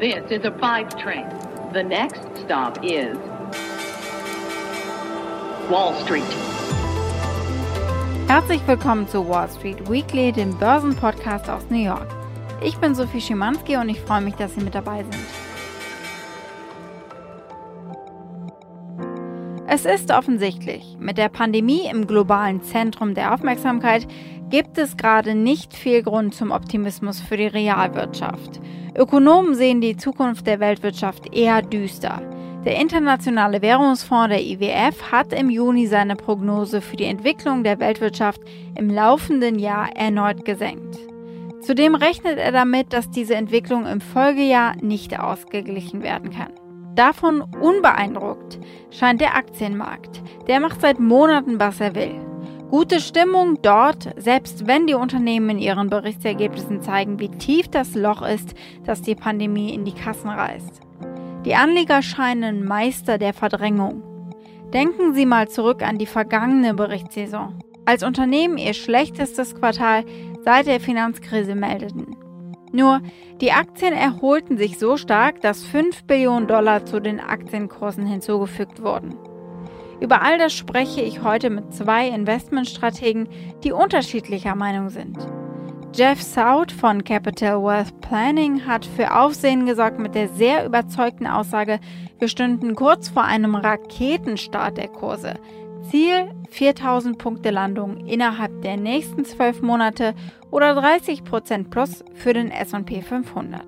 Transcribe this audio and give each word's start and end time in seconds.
This 0.00 0.30
is 0.30 0.46
a 0.46 0.50
five 0.58 0.88
train. 0.96 1.26
The 1.74 1.82
next 1.82 2.22
stop 2.42 2.78
is 2.82 3.18
Wall 5.68 5.92
Street. 6.02 6.24
Herzlich 8.26 8.66
willkommen 8.66 9.06
zu 9.08 9.28
Wall 9.28 9.50
Street 9.50 9.90
Weekly, 9.90 10.32
dem 10.32 10.56
Börsenpodcast 10.56 11.50
aus 11.50 11.68
New 11.68 11.84
York. 11.84 12.08
Ich 12.64 12.78
bin 12.78 12.94
Sophie 12.94 13.20
Schimanski 13.20 13.76
und 13.76 13.90
ich 13.90 14.00
freue 14.00 14.22
mich, 14.22 14.36
dass 14.36 14.54
Sie 14.54 14.62
mit 14.62 14.74
dabei 14.74 15.02
sind. 15.02 15.26
Es 19.66 19.84
ist 19.84 20.10
offensichtlich, 20.12 20.96
mit 20.98 21.18
der 21.18 21.28
Pandemie 21.28 21.86
im 21.90 22.06
globalen 22.06 22.62
Zentrum 22.62 23.12
der 23.12 23.34
Aufmerksamkeit 23.34 24.06
gibt 24.48 24.78
es 24.78 24.96
gerade 24.96 25.34
nicht 25.34 25.74
viel 25.74 26.02
Grund 26.02 26.34
zum 26.34 26.52
Optimismus 26.52 27.20
für 27.20 27.36
die 27.36 27.48
Realwirtschaft. 27.48 28.62
Ökonomen 29.00 29.54
sehen 29.54 29.80
die 29.80 29.96
Zukunft 29.96 30.46
der 30.46 30.60
Weltwirtschaft 30.60 31.34
eher 31.34 31.62
düster. 31.62 32.20
Der 32.66 32.78
Internationale 32.78 33.62
Währungsfonds 33.62 34.28
der 34.28 34.42
IWF 34.42 35.10
hat 35.10 35.32
im 35.32 35.48
Juni 35.48 35.86
seine 35.86 36.16
Prognose 36.16 36.82
für 36.82 36.96
die 36.96 37.06
Entwicklung 37.06 37.64
der 37.64 37.80
Weltwirtschaft 37.80 38.42
im 38.76 38.90
laufenden 38.90 39.58
Jahr 39.58 39.88
erneut 39.96 40.44
gesenkt. 40.44 40.98
Zudem 41.62 41.94
rechnet 41.94 42.36
er 42.36 42.52
damit, 42.52 42.92
dass 42.92 43.08
diese 43.08 43.36
Entwicklung 43.36 43.86
im 43.86 44.02
Folgejahr 44.02 44.74
nicht 44.82 45.18
ausgeglichen 45.18 46.02
werden 46.02 46.28
kann. 46.28 46.52
Davon 46.94 47.40
unbeeindruckt 47.40 48.58
scheint 48.90 49.22
der 49.22 49.34
Aktienmarkt. 49.34 50.20
Der 50.46 50.60
macht 50.60 50.82
seit 50.82 51.00
Monaten, 51.00 51.58
was 51.58 51.80
er 51.80 51.94
will. 51.94 52.29
Gute 52.70 53.00
Stimmung 53.00 53.60
dort, 53.62 54.10
selbst 54.16 54.68
wenn 54.68 54.86
die 54.86 54.94
Unternehmen 54.94 55.50
in 55.50 55.58
ihren 55.58 55.90
Berichtsergebnissen 55.90 56.82
zeigen, 56.82 57.18
wie 57.18 57.28
tief 57.28 57.66
das 57.66 57.96
Loch 57.96 58.22
ist, 58.22 58.54
das 58.84 59.02
die 59.02 59.16
Pandemie 59.16 59.74
in 59.74 59.84
die 59.84 59.92
Kassen 59.92 60.30
reißt. 60.30 60.80
Die 61.44 61.56
Anleger 61.56 62.00
scheinen 62.00 62.64
Meister 62.64 63.18
der 63.18 63.34
Verdrängung. 63.34 64.04
Denken 64.72 65.14
Sie 65.14 65.26
mal 65.26 65.48
zurück 65.48 65.82
an 65.82 65.98
die 65.98 66.06
vergangene 66.06 66.72
Berichtssaison, 66.72 67.58
als 67.86 68.04
Unternehmen 68.04 68.56
ihr 68.56 68.74
schlechtestes 68.74 69.56
Quartal 69.56 70.04
seit 70.44 70.68
der 70.68 70.78
Finanzkrise 70.78 71.56
meldeten. 71.56 72.14
Nur, 72.70 73.00
die 73.40 73.50
Aktien 73.50 73.94
erholten 73.94 74.58
sich 74.58 74.78
so 74.78 74.96
stark, 74.96 75.40
dass 75.40 75.64
5 75.64 76.04
Billionen 76.04 76.46
Dollar 76.46 76.86
zu 76.86 77.00
den 77.00 77.18
Aktienkursen 77.18 78.06
hinzugefügt 78.06 78.80
wurden. 78.80 79.16
Über 80.00 80.22
all 80.22 80.38
das 80.38 80.54
spreche 80.54 81.02
ich 81.02 81.22
heute 81.22 81.50
mit 81.50 81.74
zwei 81.74 82.08
Investmentstrategen, 82.08 83.28
die 83.62 83.72
unterschiedlicher 83.72 84.54
Meinung 84.54 84.88
sind. 84.88 85.18
Jeff 85.94 86.22
Sout 86.22 86.72
von 86.72 87.04
Capital 87.04 87.62
Wealth 87.62 88.00
Planning 88.00 88.64
hat 88.66 88.86
für 88.86 89.14
Aufsehen 89.14 89.66
gesorgt 89.66 89.98
mit 89.98 90.14
der 90.14 90.28
sehr 90.28 90.64
überzeugten 90.64 91.26
Aussage, 91.26 91.80
wir 92.18 92.28
stünden 92.28 92.74
kurz 92.76 93.08
vor 93.08 93.24
einem 93.24 93.54
Raketenstart 93.54 94.76
der 94.76 94.88
Kurse. 94.88 95.34
Ziel 95.90 96.30
4000 96.50 97.18
Punkte 97.18 97.50
Landung 97.50 98.06
innerhalb 98.06 98.62
der 98.62 98.76
nächsten 98.76 99.24
12 99.24 99.62
Monate 99.62 100.14
oder 100.50 100.78
30% 100.78 101.70
plus 101.70 102.04
für 102.14 102.32
den 102.32 102.50
SP 102.52 103.02
500. 103.02 103.62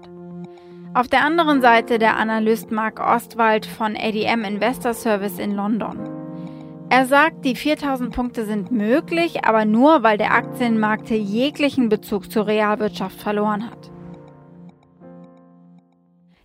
Auf 0.95 1.09
der 1.09 1.25
anderen 1.25 1.63
Seite 1.63 1.99
der 1.99 2.17
Analyst 2.17 2.71
Mark 2.71 3.01
Ostwald 3.01 3.67
von 3.67 3.97
ADM 3.97 4.45
Investor 4.45 4.95
Service 4.95 5.39
in 5.39 5.57
London. 5.57 6.12
Er 6.95 7.07
sagt, 7.07 7.47
die 7.47 7.57
4000 7.57 8.15
Punkte 8.15 8.45
sind 8.45 8.71
möglich, 8.71 9.47
aber 9.47 9.65
nur, 9.65 10.03
weil 10.03 10.19
der 10.19 10.35
Aktienmarkt 10.35 11.09
jeglichen 11.09 11.89
Bezug 11.89 12.31
zur 12.31 12.47
Realwirtschaft 12.47 13.19
verloren 13.19 13.71
hat. 13.71 13.91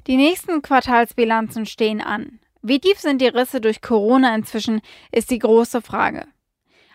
Die 0.07 0.15
nächsten 0.15 0.61
Quartalsbilanzen 0.61 1.65
stehen 1.65 1.99
an. 1.99 2.39
Wie 2.61 2.79
tief 2.79 2.97
sind 2.97 3.19
die 3.19 3.27
Risse 3.27 3.59
durch 3.59 3.81
Corona 3.81 4.33
inzwischen, 4.33 4.79
ist 5.11 5.31
die 5.31 5.39
große 5.39 5.81
Frage. 5.81 6.23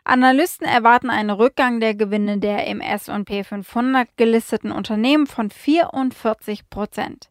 Analysten 0.03 0.67
erwarten 0.67 1.11
einen 1.11 1.29
Rückgang 1.29 1.79
der 1.79 1.95
Gewinne 1.95 2.39
der 2.39 2.67
im 2.69 2.81
S&P 2.81 3.45
500 3.45 4.17
gelisteten 4.17 4.73
Unternehmen 4.73 5.27
von 5.27 5.51
44 5.51 6.71
Prozent. 6.71 7.29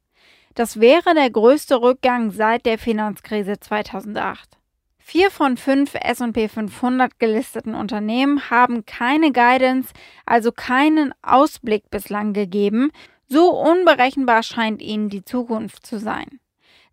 Das 0.53 0.79
wäre 0.79 1.15
der 1.15 1.31
größte 1.31 1.81
Rückgang 1.81 2.29
seit 2.29 2.67
der 2.67 2.77
Finanzkrise 2.77 3.59
2008. 3.59 4.60
Vier 5.03 5.31
von 5.31 5.57
fünf 5.57 5.95
SP 5.97 6.47
500 6.47 7.19
gelisteten 7.19 7.75
Unternehmen 7.75 8.49
haben 8.49 8.85
keine 8.85 9.31
Guidance, 9.31 9.93
also 10.25 10.51
keinen 10.51 11.13
Ausblick 11.21 11.89
bislang 11.89 12.33
gegeben. 12.33 12.91
So 13.27 13.49
unberechenbar 13.49 14.43
scheint 14.43 14.81
ihnen 14.81 15.09
die 15.09 15.25
Zukunft 15.25 15.85
zu 15.85 15.99
sein. 15.99 16.39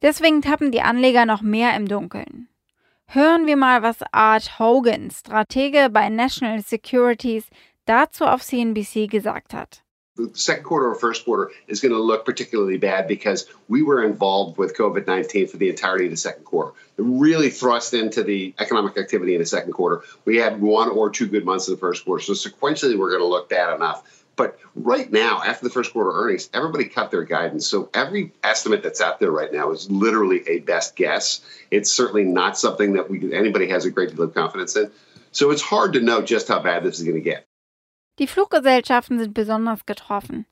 Deswegen 0.02 0.42
tappen 0.42 0.72
die 0.72 0.82
Anleger 0.82 1.26
noch 1.26 1.42
mehr 1.42 1.76
im 1.76 1.86
Dunkeln. 1.86 2.48
Hören 3.06 3.46
wir 3.46 3.56
mal, 3.56 3.82
was 3.82 3.98
Art 4.12 4.58
Hogan, 4.58 5.10
Stratege 5.10 5.88
bei 5.90 6.08
National 6.08 6.60
Securities, 6.60 7.48
dazu 7.84 8.26
auf 8.26 8.42
CNBC 8.42 9.08
gesagt 9.08 9.54
hat. 9.54 9.82
The 10.18 10.36
second 10.36 10.64
quarter 10.64 10.88
or 10.88 10.94
first 10.96 11.24
quarter 11.24 11.52
is 11.68 11.80
going 11.80 11.92
to 11.92 12.00
look 12.00 12.24
particularly 12.24 12.76
bad 12.76 13.06
because 13.06 13.48
we 13.68 13.82
were 13.82 14.04
involved 14.04 14.58
with 14.58 14.76
COVID 14.76 15.06
19 15.06 15.46
for 15.46 15.56
the 15.56 15.70
entirety 15.70 16.06
of 16.06 16.10
the 16.10 16.16
second 16.16 16.44
quarter. 16.44 16.72
It 16.96 17.02
really 17.02 17.50
thrust 17.50 17.94
into 17.94 18.24
the 18.24 18.52
economic 18.58 18.98
activity 18.98 19.34
in 19.34 19.40
the 19.40 19.46
second 19.46 19.72
quarter. 19.72 20.02
We 20.24 20.36
had 20.36 20.60
one 20.60 20.90
or 20.90 21.08
two 21.10 21.28
good 21.28 21.44
months 21.44 21.68
in 21.68 21.74
the 21.74 21.80
first 21.80 22.04
quarter. 22.04 22.22
So 22.22 22.32
sequentially, 22.32 22.98
we're 22.98 23.10
going 23.10 23.22
to 23.22 23.28
look 23.28 23.48
bad 23.48 23.74
enough. 23.74 24.24
But 24.34 24.58
right 24.76 25.10
now, 25.10 25.42
after 25.44 25.64
the 25.64 25.70
first 25.70 25.92
quarter 25.92 26.12
earnings, 26.12 26.48
everybody 26.54 26.84
cut 26.84 27.10
their 27.10 27.24
guidance. 27.24 27.66
So 27.66 27.90
every 27.92 28.32
estimate 28.44 28.84
that's 28.84 29.00
out 29.00 29.18
there 29.18 29.32
right 29.32 29.52
now 29.52 29.72
is 29.72 29.90
literally 29.90 30.48
a 30.48 30.60
best 30.60 30.94
guess. 30.94 31.40
It's 31.72 31.90
certainly 31.90 32.22
not 32.24 32.56
something 32.56 32.92
that 32.92 33.10
we 33.10 33.32
anybody 33.34 33.68
has 33.68 33.84
a 33.84 33.90
great 33.90 34.14
deal 34.14 34.22
of 34.22 34.34
confidence 34.34 34.76
in. 34.76 34.90
So 35.32 35.50
it's 35.50 35.62
hard 35.62 35.94
to 35.94 36.00
know 36.00 36.22
just 36.22 36.48
how 36.48 36.60
bad 36.60 36.84
this 36.84 36.98
is 36.98 37.04
going 37.04 37.16
to 37.16 37.20
get. 37.20 37.46
Die 38.18 38.26
Fluggesellschaften 38.26 39.18
sind 39.18 39.34
besonders 39.34 39.86
getroffen. 39.86 40.46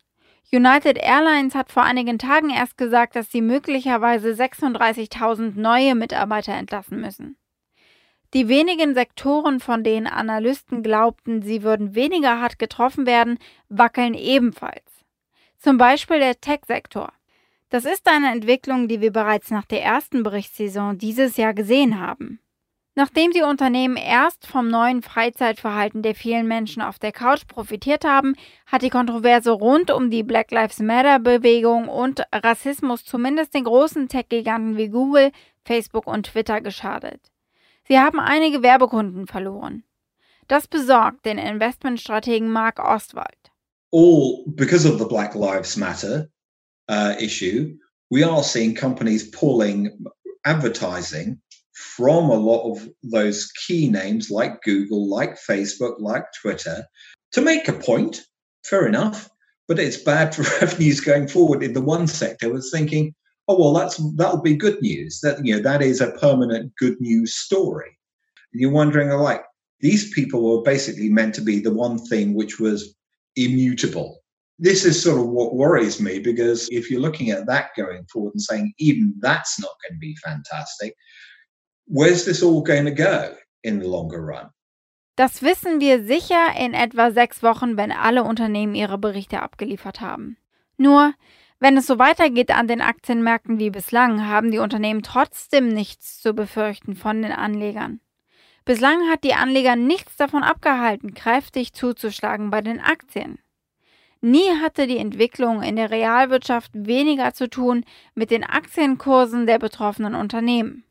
United 0.53 0.99
Airlines 0.99 1.57
hat 1.57 1.73
vor 1.73 1.83
einigen 1.83 2.19
Tagen 2.19 2.51
erst 2.51 2.79
gesagt, 2.79 3.17
dass 3.17 3.33
sie 3.33 3.41
möglicherweise 3.41 4.31
36.000 4.31 5.59
neue 5.59 5.97
Mitarbeiter 5.97 6.53
entlassen 6.53 7.01
müssen. 7.01 7.37
Die 8.33 8.49
wenigen 8.49 8.95
Sektoren, 8.95 9.59
von 9.61 9.83
denen 9.83 10.07
Analysten 10.07 10.83
glaubten, 10.83 11.43
sie 11.43 11.63
würden 11.63 11.95
weniger 11.95 12.41
hart 12.41 12.59
getroffen 12.59 13.07
werden, 13.07 13.39
wackeln 13.69 14.15
ebenfalls. 14.15 15.05
Zum 15.59 15.79
Beispiel 15.79 16.19
der 16.21 16.41
Tech-Sektor. 16.41 17.13
Das 17.71 17.85
ist 17.85 18.09
eine 18.09 18.31
Entwicklung, 18.31 18.87
die 18.87 19.01
wir 19.01 19.13
bereits 19.13 19.51
nach 19.51 19.65
der 19.65 19.83
ersten 19.83 20.23
Berichtssaison 20.23 20.99
dieses 20.99 21.37
Jahr 21.37 21.55
gesehen 21.55 22.01
haben. 22.01 22.41
Nachdem 22.99 23.31
die 23.31 23.43
Unternehmen 23.43 23.99
erst 23.99 24.47
vom 24.47 24.69
neuen 24.69 25.03
Freizeitverhalten 25.03 26.01
der 26.01 26.15
vielen 26.15 26.49
Menschen 26.49 26.81
auf 26.81 26.99
der 26.99 27.13
Couch 27.13 27.47
profitiert 27.47 28.07
haben, 28.07 28.35
hat 28.65 28.81
die 28.81 28.89
Kontroverse 28.89 29.51
rund 29.51 29.91
um 29.91 30.11
die 30.11 30.23
Black 30.23 30.51
Lives 30.51 30.79
Matter 30.79 31.19
Bewegung 31.19 31.89
und 31.89 32.23
Rassismus 32.33 33.05
zumindest 33.05 33.53
den 33.53 33.65
großen 33.65 34.09
Tech-Giganten 34.09 34.79
wie 34.79 34.89
Google, 34.89 35.31
Facebook 35.63 36.07
und 36.07 36.25
Twitter 36.25 36.63
geschadet. 36.63 37.21
Sie 37.87 37.99
haben 37.99 38.19
einige 38.19 38.63
Werbekunden 38.63 39.27
verloren. 39.27 39.85
Das 40.49 40.67
besorgt 40.67 41.27
den 41.27 41.37
Investmentstrategen 41.37 42.49
Mark 42.49 42.79
Ostwald. 42.79 43.53
All 43.93 44.43
because 44.47 44.91
of 44.91 44.99
the 44.99 45.05
Black 45.05 45.35
Lives 45.35 45.77
Matter 45.77 46.31
uh, 46.91 47.13
issue, 47.19 47.77
we 48.09 48.27
are 48.27 48.43
seeing 48.43 48.75
companies 48.75 49.31
pulling 49.31 49.91
advertising 50.45 51.43
from 51.77 52.31
a 52.31 52.35
lot 52.35 52.71
of 52.71 52.89
those 53.03 53.53
key 53.67 53.89
names 53.89 54.31
like 54.31 54.63
Google, 54.63 55.09
like 55.09 55.37
Facebook, 55.39 55.97
like 55.99 56.25
Twitter 56.41 56.87
to 57.33 57.41
make 57.43 57.69
a 57.69 57.75
point. 57.75 58.23
Fair 58.65 58.87
enough. 58.87 59.29
But 59.69 59.79
it's 59.79 59.99
bad 59.99 60.35
for 60.35 60.43
revenues 60.65 61.01
going 61.01 61.29
forward 61.29 61.63
in 61.63 61.75
the 61.75 61.83
one 61.83 62.07
sector 62.07 62.53
was 62.53 62.71
thinking, 62.71 63.15
oh 63.49 63.59
well 63.61 63.75
that's 63.75 63.97
that'll 64.17 64.41
be 64.41 64.57
good 64.57 64.81
news. 64.81 65.21
That 65.21 65.45
you 65.45 65.55
know, 65.55 65.63
that 65.63 65.83
is 65.83 66.01
a 66.01 66.13
permanent 66.13 66.73
good 66.77 66.99
news 66.99 67.35
story. 67.35 67.99
And 68.53 68.61
you're 68.61 68.71
wondering 68.71 69.11
like 69.11 69.45
these 69.81 70.13
people 70.15 70.43
were 70.43 70.63
basically 70.63 71.11
meant 71.11 71.35
to 71.35 71.43
be 71.43 71.61
the 71.61 71.75
one 71.75 71.99
thing 71.99 72.35
which 72.35 72.59
was 72.59 72.95
immutable. 73.37 74.23
This 74.59 74.87
is 74.87 75.03
sort 75.03 75.21
of 75.21 75.29
what 75.29 75.55
worries 75.55 76.01
me 76.01 76.21
because 76.21 76.67
if 76.71 76.91
you're 76.91 77.03
looking 77.03 77.31
at 77.31 77.47
that 77.47 77.71
going 77.77 78.07
forward 78.11 78.33
and 78.33 78.41
saying 78.41 78.73
even 78.79 79.15
that's 79.19 79.61
not 79.61 79.73
going 79.83 79.97
to 79.97 80.01
be 80.01 80.17
fantastic, 80.25 80.95
where's 81.87 82.25
this 82.25 82.43
all 82.43 82.63
going 82.63 82.85
to 82.85 82.95
go 82.95 83.35
in 83.63 83.81
the 83.81 83.87
longer 83.87 84.21
run? 84.21 84.51
Das 85.17 85.43
wissen 85.43 85.81
wir 85.81 86.05
sicher 86.05 86.55
in 86.59 86.75
etwa 86.75 87.11
sechs 87.11 87.43
Wochen, 87.43 87.79
wenn 87.79 87.91
alle 87.91 88.23
Unternehmen 88.23 88.75
ihre 88.75 88.99
Berichte 88.99 89.41
abgeliefert 89.41 90.03
haben. 90.03 90.37
Nur, 90.77 91.15
wenn 91.59 91.79
es 91.79 91.87
so 91.87 91.99
weitergeht 91.99 92.51
an 92.51 92.69
den 92.69 92.83
Aktienmärkten 92.83 93.59
wie 93.59 93.71
bislang, 93.71 94.29
haben 94.29 94.51
die 94.51 94.59
Unternehmen 94.59 95.03
trotzdem 95.03 95.69
nichts 95.69 96.21
zu 96.21 96.35
befürchten 96.35 96.97
von 96.97 97.23
den 97.23 97.33
Anlegern. 97.33 98.01
Bislang 98.67 99.09
hat 99.09 99.25
die 99.25 99.33
Anleger 99.33 99.75
nichts 99.75 100.17
davon 100.17 100.43
abgehalten, 100.43 101.15
kräftig 101.15 101.73
zuzuschlagen 101.73 102.51
bei 102.51 102.61
den 102.61 102.81
Aktien. 102.81 103.39
Nie 104.21 104.51
hatte 104.61 104.87
die 104.87 104.99
Entwicklung 104.99 105.63
in 105.63 105.77
der 105.77 105.91
Realwirtschaft 105.91 106.73
weniger 106.75 107.33
zu 107.33 107.49
tun 107.49 107.85
mit 108.15 108.31
den 108.31 108.45
Aktienkursen 108.45 109.47
der 109.47 109.59
betroffenen 109.59 110.15
Unternehmen. 110.15 110.86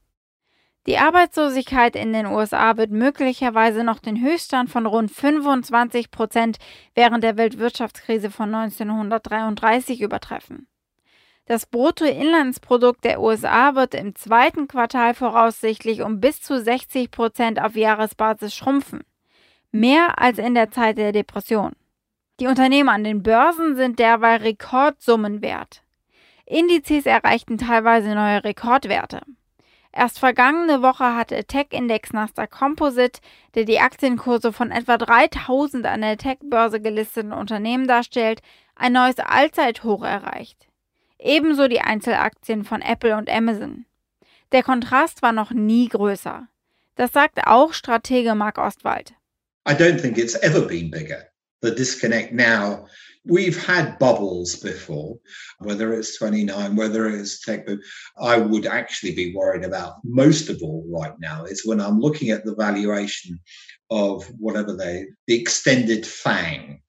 Die 0.88 1.00
Arbeitslosigkeit 1.00 1.96
in 1.96 2.14
den 2.14 2.28
USA 2.28 2.78
wird 2.78 2.92
möglicherweise 2.92 3.84
noch 3.84 3.98
den 3.98 4.22
Höchststand 4.22 4.70
von 4.70 4.86
rund 4.86 5.10
25 5.12 6.12
Prozent 6.12 6.58
während 6.94 7.24
der 7.24 7.38
Weltwirtschaftskrise 7.38 8.30
von 8.30 8.54
1933 8.54 10.02
übertreffen. 10.02 10.68
Das 11.48 11.66
Bruttoinlandsprodukt 11.66 13.04
der 13.04 13.20
USA 13.20 13.74
wird 13.76 13.96
im 13.96 14.16
zweiten 14.16 14.68
Quartal 14.68 15.16
voraussichtlich 15.16 16.02
um 16.02 16.20
bis 16.20 16.42
zu 16.42 16.60
60 16.60 17.10
Prozent 17.10 17.62
auf 17.62 17.76
Jahresbasis 17.76 18.54
schrumpfen. 18.54 19.04
Mehr 19.72 20.20
als 20.20 20.38
in 20.38 20.54
der 20.54 20.72
Zeit 20.72 20.98
der 21.00 21.12
Depression. 21.12 21.74
Die 22.40 22.48
Unternehmen 22.48 22.90
an 22.90 23.04
den 23.04 23.24
Börsen 23.24 23.76
sind 23.76 23.98
derweil 23.98 24.38
Rekordsummen 24.38 25.42
wert. 25.42 25.82
Indizes 26.46 27.06
erreichten 27.06 27.58
teilweise 27.58 28.14
neue 28.14 28.44
Rekordwerte. 28.44 29.22
Erst 29.98 30.20
vergangene 30.20 30.82
Woche 30.82 31.16
hatte 31.16 31.46
Tech-Index 31.46 32.12
Nasdaq 32.12 32.52
Composite, 32.52 33.22
der 33.56 33.64
die 33.64 33.80
Aktienkurse 33.80 34.52
von 34.52 34.70
etwa 34.70 34.98
3000 34.98 35.86
an 35.86 36.02
der 36.02 36.18
Tech-Börse 36.18 36.82
gelisteten 36.82 37.32
Unternehmen 37.32 37.88
darstellt, 37.88 38.42
ein 38.76 38.92
neues 38.92 39.20
Allzeithoch 39.20 40.04
erreicht. 40.04 40.68
Ebenso 41.18 41.70
die 41.70 41.80
Einzelaktien 41.80 42.66
von 42.66 42.82
Apple 42.82 43.16
und 43.16 43.30
Amazon. 43.30 43.86
Der 44.52 44.64
Kontrast 44.64 45.22
war 45.22 45.32
noch 45.32 45.52
nie 45.52 45.88
größer. 45.88 46.46
Das 46.96 47.14
sagt 47.14 47.48
auch 47.48 47.72
Stratege 47.72 48.36
Mark 48.36 48.58
Ostwald. 48.58 49.14
I 49.68 49.72
don't 49.72 50.02
think 50.02 50.18
it's 50.18 50.36
ever 50.36 50.62
been 50.62 50.92
bigger. 50.92 51.30
The 51.62 51.74
disconnect 51.74 52.34
now 52.34 52.86
We've 53.28 53.66
had 53.66 53.98
bubbles 53.98 54.56
before, 54.56 55.18
whether 55.60 55.94
it's 55.94 56.18
29, 56.18 56.76
whether 56.76 57.08
it's 57.08 57.42
tech. 57.42 57.68
I 58.22 58.38
would 58.38 58.68
actually 58.68 59.16
be 59.16 59.34
worried 59.36 59.64
about 59.64 59.96
most 60.04 60.50
of 60.50 60.62
all 60.62 60.86
right 60.88 61.14
now 61.20 61.46
is 61.46 61.66
when 61.66 61.82
I'm 61.82 62.00
looking 62.00 62.30
at 62.30 62.46
the 62.46 62.56
valuation 62.56 63.40
of 63.90 64.26
whatever 64.38 64.76
they, 64.76 65.08
the 65.28 65.40
extended 65.40 66.06
FANG 66.06 66.82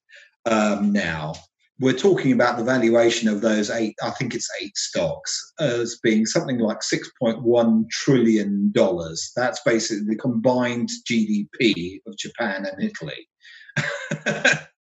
um, 0.45 0.93
now. 0.93 1.33
We're 1.79 1.93
talking 1.93 2.31
about 2.31 2.57
the 2.57 2.63
valuation 2.63 3.29
of 3.29 3.41
those 3.41 3.69
eight, 3.69 3.95
I 4.01 4.09
think 4.11 4.33
it's 4.33 4.49
eight 4.61 4.75
stocks, 4.75 5.53
as 5.59 5.99
being 6.01 6.25
something 6.25 6.57
like 6.57 6.79
$6.1 6.79 7.89
trillion. 7.91 8.73
That's 9.35 9.61
basically 9.63 10.05
the 10.07 10.15
combined 10.19 10.89
GDP 11.07 12.01
of 12.07 12.17
Japan 12.17 12.65
and 12.65 12.83
Italy. 12.83 13.27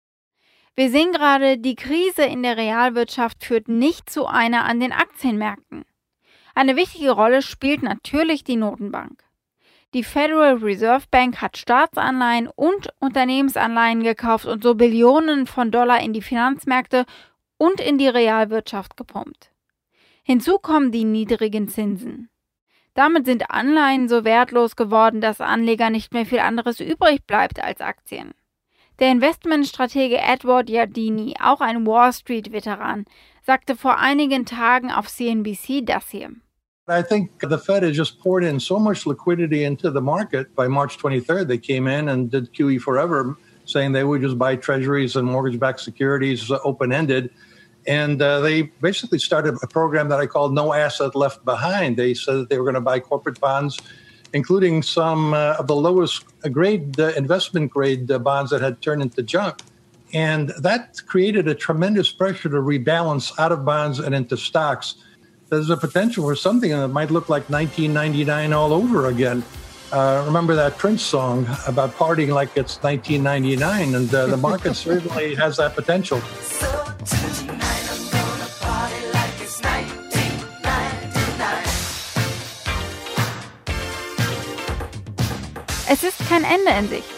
Wir 0.79 0.91
sehen 0.91 1.11
gerade, 1.11 1.57
die 1.57 1.75
Krise 1.75 2.25
in 2.25 2.43
der 2.43 2.59
Realwirtschaft 2.59 3.43
führt 3.43 3.67
nicht 3.67 4.11
zu 4.11 4.27
einer 4.27 4.67
an 4.67 4.79
den 4.79 4.93
Aktienmärkten. 4.93 5.87
Eine 6.55 6.77
wichtige 6.77 7.13
Rolle 7.13 7.41
spielt 7.41 7.83
natürlich 7.83 8.45
die 8.45 8.57
Notenbank. 8.57 9.25
Die 9.95 10.05
Federal 10.05 10.57
Reserve 10.57 11.07
Bank 11.11 11.41
hat 11.41 11.57
Staatsanleihen 11.57 12.49
und 12.49 12.91
Unternehmensanleihen 12.99 14.03
gekauft 14.03 14.45
und 14.45 14.63
so 14.63 14.75
Billionen 14.75 15.47
von 15.47 15.71
Dollar 15.71 16.01
in 16.01 16.13
die 16.13 16.21
Finanzmärkte 16.21 17.07
und 17.57 17.81
in 17.81 17.97
die 17.97 18.09
Realwirtschaft 18.09 18.99
gepumpt. 18.99 19.51
Hinzu 20.25 20.59
kommen 20.59 20.93
die 20.93 21.05
niedrigen 21.05 21.69
Zinsen. 21.69 22.29
Damit 22.93 23.25
sind 23.25 23.51
Anleihen 23.51 24.11
so 24.11 24.25
wertlos 24.25 24.77
geworden, 24.77 25.23
dass 25.23 25.41
Anleger 25.41 25.89
nicht 25.89 26.13
mehr 26.13 26.27
viel 26.27 26.41
anderes 26.41 26.81
übrig 26.81 27.27
bleibt 27.27 27.63
als 27.65 27.81
Aktien. 27.81 28.35
Der 28.99 29.13
Investmentstratege 29.13 30.17
Edward 30.17 30.71
Yardeni, 30.71 31.35
auch 31.39 31.61
ein 31.61 31.87
Wall 31.87 32.15
Street-Veteran, 32.15 33.05
sagte 33.43 33.77
vor 33.77 33.99
einigen 33.99 34.47
Tagen 34.47 34.91
auf 34.91 35.09
CNBC 35.09 35.85
das 35.85 36.09
hier. 36.09 36.31
I 36.89 37.03
think 37.03 37.31
the 37.43 37.59
Fed 37.59 37.83
has 37.83 37.95
just 37.95 38.19
poured 38.21 38.43
in 38.43 38.59
so 38.59 38.79
much 38.79 39.05
liquidity 39.05 39.65
into 39.65 39.91
the 39.91 40.01
market. 40.01 40.55
By 40.55 40.69
March 40.69 40.97
23rd, 40.97 41.47
they 41.47 41.59
came 41.59 41.89
in 41.89 42.09
and 42.09 42.31
did 42.31 42.55
QE 42.55 42.81
forever, 42.81 43.37
saying 43.67 43.93
they 43.93 44.05
would 44.05 44.23
just 44.23 44.39
buy 44.39 44.57
treasuries 44.57 45.17
and 45.17 45.27
mortgage 45.27 45.59
backed 45.59 45.81
securities 45.81 46.51
open 46.65 46.91
ended. 46.91 47.31
And 47.87 48.23
uh, 48.23 48.41
they 48.41 48.63
basically 48.81 49.19
started 49.19 49.57
a 49.63 49.67
program 49.67 50.09
that 50.09 50.21
I 50.21 50.27
called 50.27 50.55
No 50.55 50.73
Asset 50.73 51.15
Left 51.15 51.45
Behind. 51.45 51.97
They 51.97 52.15
said 52.15 52.37
that 52.37 52.49
they 52.49 52.59
were 52.59 52.65
going 52.65 52.75
to 52.75 52.81
buy 52.81 53.01
corporate 53.01 53.41
bonds 53.41 53.79
including 54.33 54.83
some 54.83 55.35
uh, 55.35 55.57
of 55.59 55.67
the 55.67 55.77
lowest 55.77 56.25
grade 56.53 56.99
uh, 56.99 57.13
investment 57.17 57.71
grade 57.71 58.11
uh, 58.11 58.19
bonds 58.19 58.51
that 58.51 58.61
had 58.61 58.81
turned 58.83 59.03
into 59.03 59.23
junk. 59.23 59.61
And 60.13 60.51
that 60.61 61.01
created 61.07 61.49
a 61.49 61.55
tremendous 61.55 62.11
pressure 62.11 62.49
to 62.49 62.57
rebalance 62.57 63.33
out 63.39 63.53
of 63.53 63.65
bonds 63.65 63.99
and 63.99 64.15
into 64.15 64.37
stocks. 64.37 64.95
There's 65.49 65.71
a 65.71 65.77
potential 65.77 66.25
for 66.25 66.37
something 66.37 66.71
that 66.71 66.89
might 66.89 67.11
look 67.11 67.29
like 67.29 67.49
1999 67.51 68.53
all 68.53 68.73
over 68.73 69.07
again. 69.07 69.45
Uh, 69.93 70.23
remember 70.27 70.55
that 70.57 70.77
Prince 70.79 71.03
song 71.03 71.47
about 71.67 71.93
partying 71.93 72.29
like 72.29 72.57
it's 72.57 72.83
1999, 72.83 73.95
and 73.95 74.15
uh, 74.15 74.27
the 74.27 74.37
market 74.37 74.75
certainly 74.89 75.35
has 75.37 75.57
that 75.59 75.75
potential. 75.75 76.21
Es 77.03 77.56
kein 86.29 86.45
Ende 86.45 86.71
in 86.79 86.89
Sicht. 86.89 87.09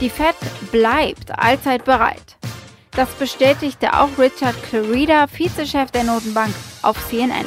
Die 0.00 0.10
Fed 0.10 0.36
bleibt 0.72 1.38
allzeit 1.38 1.84
bereit. 1.84 2.36
Das 2.92 3.10
bestätigte 3.14 3.92
auch 3.92 4.18
Richard 4.18 4.54
Clarida, 4.62 5.26
Vizechef 5.26 5.90
der 5.90 6.04
Notenbank, 6.04 6.54
auf 6.82 6.96
CNN. 7.08 7.44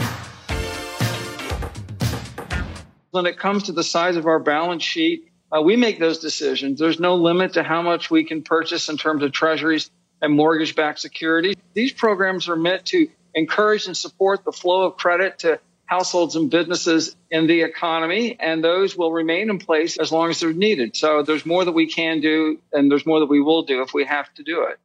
When 3.11 3.25
it 3.25 3.39
comes 3.39 3.63
to 3.63 3.73
the 3.73 3.83
size 3.83 4.17
of 4.17 4.25
our 4.25 4.39
balance 4.39 4.83
sheet, 4.83 5.23
uh, 5.51 5.61
we 5.61 5.75
make 5.75 5.99
those 5.99 6.19
decisions. 6.19 6.79
There's 6.79 6.99
no 6.99 7.15
limit 7.15 7.53
to 7.53 7.63
how 7.63 7.81
much 7.81 8.11
we 8.11 8.23
can 8.23 8.43
purchase 8.43 8.89
in 8.89 8.97
terms 8.97 9.23
of 9.23 9.31
treasuries 9.31 9.89
and 10.21 10.35
mortgage 10.35 10.75
backed 10.75 10.99
securities. 10.99 11.55
These 11.73 11.93
programs 11.93 12.47
are 12.47 12.55
meant 12.55 12.85
to 12.87 13.07
encourage 13.33 13.87
and 13.87 13.97
support 13.97 14.43
the 14.45 14.51
flow 14.51 14.85
of 14.85 14.97
credit 14.97 15.39
to 15.39 15.59
households 15.89 16.35
and 16.35 16.49
businesses 16.49 17.15
in 17.31 17.47
the 17.47 17.61
economy, 17.61 18.37
and 18.39 18.63
those 18.63 18.95
will 18.95 19.11
remain 19.11 19.49
in 19.49 19.57
place 19.57 19.97
as 19.97 20.11
long 20.11 20.29
as 20.29 20.39
they're 20.39 20.53
needed. 20.53 20.95
So 20.95 21.23
there's 21.23 21.45
more 21.45 21.65
that 21.65 21.73
we 21.73 21.87
can 21.87 22.21
do, 22.21 22.59
and 22.71 22.91
there's 22.91 23.05
more 23.05 23.19
that 23.19 23.29
we 23.29 23.41
will 23.41 23.63
do 23.63 23.81
if 23.81 23.93
we 23.93 24.05
have 24.05 24.27
to 24.35 24.43
do 24.43 24.63
it. 24.69 24.77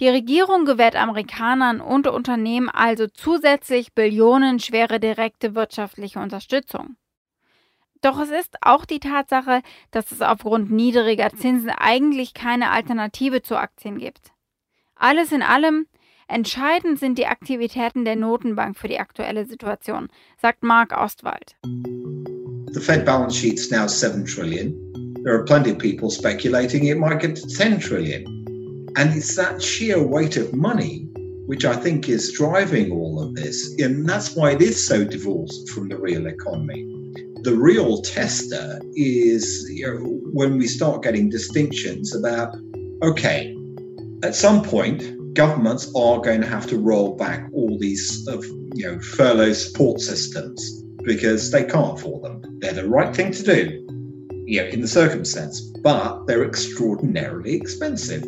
Die 0.00 0.08
Regierung 0.08 0.64
gewährt 0.64 0.96
Amerikanern 0.96 1.80
und 1.80 2.08
Unternehmen 2.08 2.68
also 2.68 3.06
zusätzlich 3.06 3.94
billionenschwere 3.94 4.98
direkte 4.98 5.54
wirtschaftliche 5.54 6.18
Unterstützung. 6.18 6.96
Doch 8.02 8.20
es 8.20 8.30
ist 8.30 8.56
auch 8.60 8.84
die 8.84 8.98
Tatsache, 8.98 9.62
dass 9.92 10.10
es 10.10 10.20
aufgrund 10.20 10.70
niedriger 10.70 11.30
Zinsen 11.30 11.70
eigentlich 11.70 12.34
keine 12.34 12.70
Alternative 12.70 13.40
zu 13.40 13.56
Aktien 13.56 13.98
gibt. 13.98 14.32
Alles 14.96 15.32
in 15.32 15.42
allem 15.42 15.86
Entscheidend 16.28 16.98
sind 16.98 17.18
die 17.18 17.26
Aktivitäten 17.26 18.04
der 18.04 18.16
Notenbank 18.16 18.78
für 18.78 18.88
die 18.88 18.98
aktuelle 18.98 19.46
Situation, 19.46 20.08
sagt 20.40 20.62
Marc 20.62 20.92
Ostwald. 20.96 21.56
The 22.72 22.80
Fed 22.80 23.04
balance 23.04 23.36
sheet's 23.36 23.70
now 23.70 23.86
7 23.86 24.24
trillion. 24.24 24.74
There 25.24 25.34
are 25.34 25.44
plenty 25.44 25.70
of 25.70 25.78
people 25.78 26.10
speculating 26.10 26.86
it 26.86 26.98
might 26.98 27.20
get 27.20 27.36
to 27.36 27.46
10 27.46 27.78
trillion. 27.80 28.24
And 28.96 29.14
it's 29.14 29.36
that 29.36 29.62
sheer 29.62 30.02
weight 30.02 30.36
of 30.36 30.52
money 30.54 31.08
which 31.46 31.64
I 31.64 31.76
think 31.76 32.08
is 32.08 32.32
driving 32.32 32.90
all 32.90 33.22
of 33.22 33.34
this. 33.34 33.74
And 33.78 34.08
that's 34.08 34.34
why 34.34 34.52
it 34.52 34.62
is 34.62 34.86
so 34.86 35.04
divorced 35.04 35.68
from 35.70 35.88
the 35.88 35.98
real 35.98 36.26
economy. 36.26 36.84
The 37.42 37.54
real 37.54 38.00
tester 38.00 38.80
is 38.94 39.66
you 39.70 39.86
know, 39.86 40.20
when 40.32 40.56
we 40.56 40.66
start 40.66 41.02
getting 41.02 41.28
distinctions 41.28 42.14
about, 42.14 42.56
okay, 43.02 43.54
at 44.22 44.34
some 44.34 44.62
point, 44.62 45.02
governments 45.34 45.90
are 45.94 46.20
going 46.20 46.40
to 46.40 46.46
have 46.46 46.66
to 46.68 46.78
roll 46.78 47.16
back 47.16 47.48
all 47.52 47.76
these 47.78 48.26
uh, 48.28 48.40
you 48.74 48.86
know 48.86 48.98
furlough 49.00 49.52
support 49.52 50.00
systems 50.00 50.82
because 51.04 51.50
they 51.50 51.64
can't 51.64 51.98
afford 51.98 52.22
them. 52.22 52.58
They're 52.60 52.72
the 52.72 52.88
right 52.88 53.14
thing 53.14 53.32
to 53.32 53.42
do, 53.42 53.86
you 54.46 54.62
know, 54.62 54.68
in 54.68 54.80
the 54.80 54.88
circumstance, 54.88 55.60
but 55.82 56.26
they're 56.26 56.44
extraordinarily 56.44 57.54
expensive. 57.54 58.24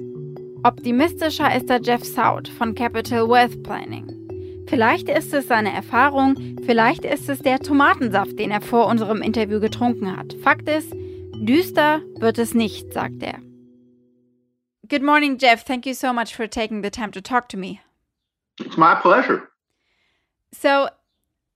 Optimistischer 0.62 1.54
ist 1.54 1.68
der 1.68 1.80
Jeff 1.80 2.04
Sout 2.04 2.48
von 2.58 2.74
Capital 2.74 3.28
Wealth 3.28 3.62
Planning. 3.62 4.12
Vielleicht 4.68 5.08
ist 5.08 5.32
es 5.32 5.46
seine 5.46 5.72
Erfahrung, 5.72 6.34
vielleicht 6.64 7.04
ist 7.04 7.28
es 7.28 7.38
der 7.38 7.60
Tomatensaft, 7.60 8.36
den 8.36 8.50
er 8.50 8.60
vor 8.60 8.88
unserem 8.88 9.22
Interview 9.22 9.60
getrunken 9.60 10.16
hat. 10.16 10.34
Fakt 10.42 10.68
ist, 10.68 10.92
düster 11.36 12.02
wird 12.18 12.38
es 12.38 12.52
nicht, 12.52 12.92
sagt 12.92 13.22
er. 13.22 13.45
Good 14.86 15.02
morning, 15.02 15.38
Jeff. 15.38 15.66
Thank 15.66 15.86
you 15.86 15.94
so 15.94 16.12
much 16.12 16.34
for 16.34 16.46
taking 16.46 16.82
the 16.82 16.90
time 16.90 17.10
to 17.12 17.22
talk 17.22 17.48
to 17.48 17.56
me. 17.56 17.80
It's 18.60 18.76
my 18.76 18.94
pleasure. 18.94 19.48
So, 20.52 20.90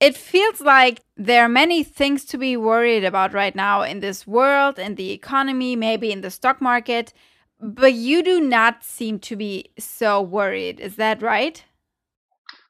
it 0.01 0.17
feels 0.17 0.61
like 0.61 1.01
there 1.17 1.45
are 1.45 1.49
many 1.49 1.85
things 1.85 2.25
to 2.27 2.39
be 2.39 2.57
worried 2.57 3.05
about 3.05 3.35
right 3.35 3.55
now 3.55 3.83
in 3.83 4.01
this 4.01 4.27
world, 4.27 4.79
in 4.79 4.95
the 4.95 5.11
economy, 5.13 5.77
maybe 5.77 6.11
in 6.11 6.23
the 6.23 6.31
stock 6.31 6.61
market. 6.61 7.13
But 7.61 7.93
you 7.93 8.23
do 8.23 8.41
not 8.41 8.83
seem 8.83 9.19
to 9.21 9.37
be 9.37 9.71
so 9.79 10.23
worried. 10.23 10.81
Is 10.81 10.97
that 10.97 11.21
right? 11.21 11.63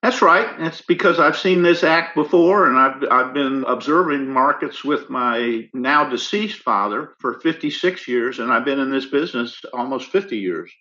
That's 0.03 0.23
right. 0.23 0.49
It's 0.61 0.81
because 0.81 1.21
I've 1.21 1.37
seen 1.37 1.63
this 1.63 1.85
act 1.85 2.15
before, 2.15 2.67
and 2.67 2.79
I've 2.79 3.05
I've 3.11 3.35
been 3.35 3.65
observing 3.69 4.33
markets 4.33 4.83
with 4.83 5.11
my 5.11 5.69
now 5.75 6.09
deceased 6.09 6.61
father 6.61 7.15
for 7.19 7.39
56 7.41 8.09
years, 8.09 8.39
and 8.39 8.51
I've 8.51 8.65
been 8.65 8.79
in 8.79 8.91
this 8.91 9.07
business 9.07 9.61
almost 9.75 10.11
50 10.11 10.39
years. 10.39 10.73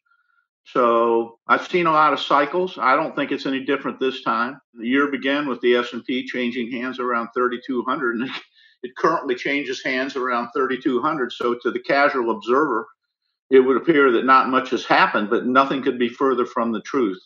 So 0.63 1.39
I've 1.47 1.67
seen 1.67 1.87
a 1.87 1.91
lot 1.91 2.13
of 2.13 2.19
cycles. 2.19 2.77
I 2.77 2.95
don't 2.95 3.15
think 3.15 3.31
it's 3.31 3.45
any 3.45 3.65
different 3.65 3.99
this 3.99 4.21
time. 4.21 4.59
The 4.75 4.87
year 4.87 5.11
began 5.11 5.47
with 5.47 5.59
the 5.61 5.75
S&P 5.75 6.27
changing 6.27 6.71
hands 6.71 6.99
around 6.99 7.29
3,200, 7.35 8.17
and 8.17 8.29
it 8.83 8.95
currently 8.95 9.35
changes 9.35 9.83
hands 9.83 10.15
around 10.15 10.49
3,200. 10.55 11.33
So 11.33 11.55
to 11.63 11.71
the 11.71 11.79
casual 11.79 12.31
observer, 12.31 12.87
it 13.49 13.59
would 13.59 13.77
appear 13.77 14.11
that 14.11 14.25
not 14.25 14.49
much 14.49 14.69
has 14.69 14.85
happened, 14.85 15.29
but 15.29 15.47
nothing 15.47 15.81
could 15.81 15.97
be 15.97 16.09
further 16.09 16.45
from 16.45 16.71
the 16.71 16.81
truth. 16.81 17.19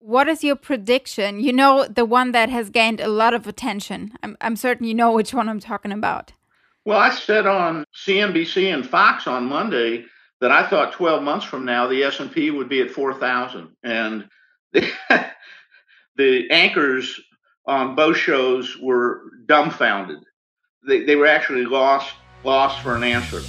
What 0.00 0.28
is 0.28 0.42
your 0.42 0.56
prediction? 0.56 1.40
You 1.40 1.52
know, 1.52 1.84
the 1.84 2.06
one 2.06 2.32
that 2.32 2.48
has 2.48 2.70
gained 2.70 3.00
a 3.00 3.08
lot 3.08 3.34
of 3.34 3.46
attention. 3.46 4.12
I'm, 4.22 4.36
I'm 4.40 4.56
certain 4.56 4.86
you 4.86 4.94
know 4.94 5.12
which 5.12 5.34
one 5.34 5.46
I'm 5.46 5.60
talking 5.60 5.92
about. 5.92 6.32
Well, 6.86 6.98
I 6.98 7.10
said 7.10 7.46
on 7.46 7.84
CNBC 7.94 8.72
and 8.72 8.88
Fox 8.88 9.26
on 9.26 9.44
Monday 9.44 10.06
that 10.40 10.50
I 10.50 10.66
thought 10.66 10.94
12 10.94 11.22
months 11.22 11.44
from 11.44 11.66
now 11.66 11.86
the 11.86 12.02
S&P 12.02 12.50
would 12.50 12.70
be 12.70 12.80
at 12.80 12.90
4,000, 12.90 13.68
and 13.82 14.26
the, 14.72 14.90
the 16.16 16.50
anchors 16.50 17.20
on 17.66 17.94
both 17.94 18.16
shows 18.16 18.78
were 18.80 19.20
dumbfounded. 19.44 20.20
They, 20.88 21.04
they 21.04 21.16
were 21.16 21.26
actually 21.26 21.66
lost 21.66 22.14
lost 22.42 22.80
for 22.80 22.96
an 22.96 23.04
answer. 23.04 23.42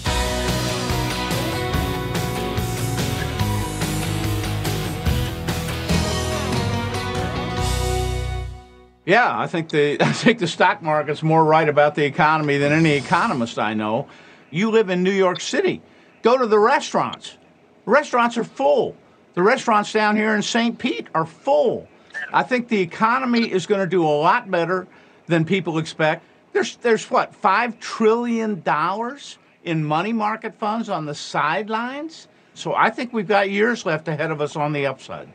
Yeah, 9.05 9.37
I 9.37 9.47
think 9.47 9.69
the 9.69 9.97
I 10.01 10.11
think 10.11 10.39
the 10.39 10.47
stock 10.47 10.81
market's 10.81 11.23
more 11.23 11.43
right 11.43 11.67
about 11.67 11.95
the 11.95 12.05
economy 12.05 12.57
than 12.57 12.71
any 12.71 12.91
economist 12.91 13.57
I 13.57 13.73
know. 13.73 14.07
You 14.49 14.69
live 14.69 14.89
in 14.89 15.03
New 15.03 15.11
York 15.11 15.39
City. 15.39 15.81
Go 16.21 16.37
to 16.37 16.45
the 16.45 16.59
restaurants. 16.59 17.37
The 17.85 17.91
restaurants 17.91 18.37
are 18.37 18.43
full. 18.43 18.95
The 19.33 19.41
restaurants 19.41 19.93
down 19.93 20.17
here 20.17 20.35
in 20.35 20.41
St. 20.41 20.77
Pete 20.77 21.07
are 21.15 21.25
full. 21.25 21.87
I 22.33 22.43
think 22.43 22.67
the 22.67 22.81
economy 22.81 23.49
is 23.49 23.65
going 23.65 23.79
to 23.79 23.87
do 23.87 24.03
a 24.03 24.07
lot 24.07 24.51
better 24.51 24.87
than 25.27 25.45
people 25.45 25.77
expect. 25.77 26.25
There's 26.53 26.75
there's 26.77 27.09
what, 27.09 27.33
5 27.33 27.79
trillion 27.79 28.61
dollars 28.61 29.37
in 29.63 29.83
money 29.83 30.13
market 30.13 30.55
funds 30.55 30.89
on 30.89 31.05
the 31.05 31.15
sidelines? 31.15 32.27
So 32.53 32.75
I 32.75 32.89
think 32.89 33.13
we've 33.13 33.27
got 33.27 33.49
years 33.49 33.85
left 33.85 34.07
ahead 34.07 34.31
of 34.31 34.41
us 34.41 34.55
on 34.55 34.73
the 34.73 34.85
upside. 34.85 35.29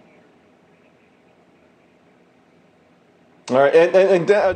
All 3.50 3.58
right, 3.58 3.74
and, 3.74 3.94
and, 3.94 4.10
and 4.10 4.30
uh, 4.30 4.54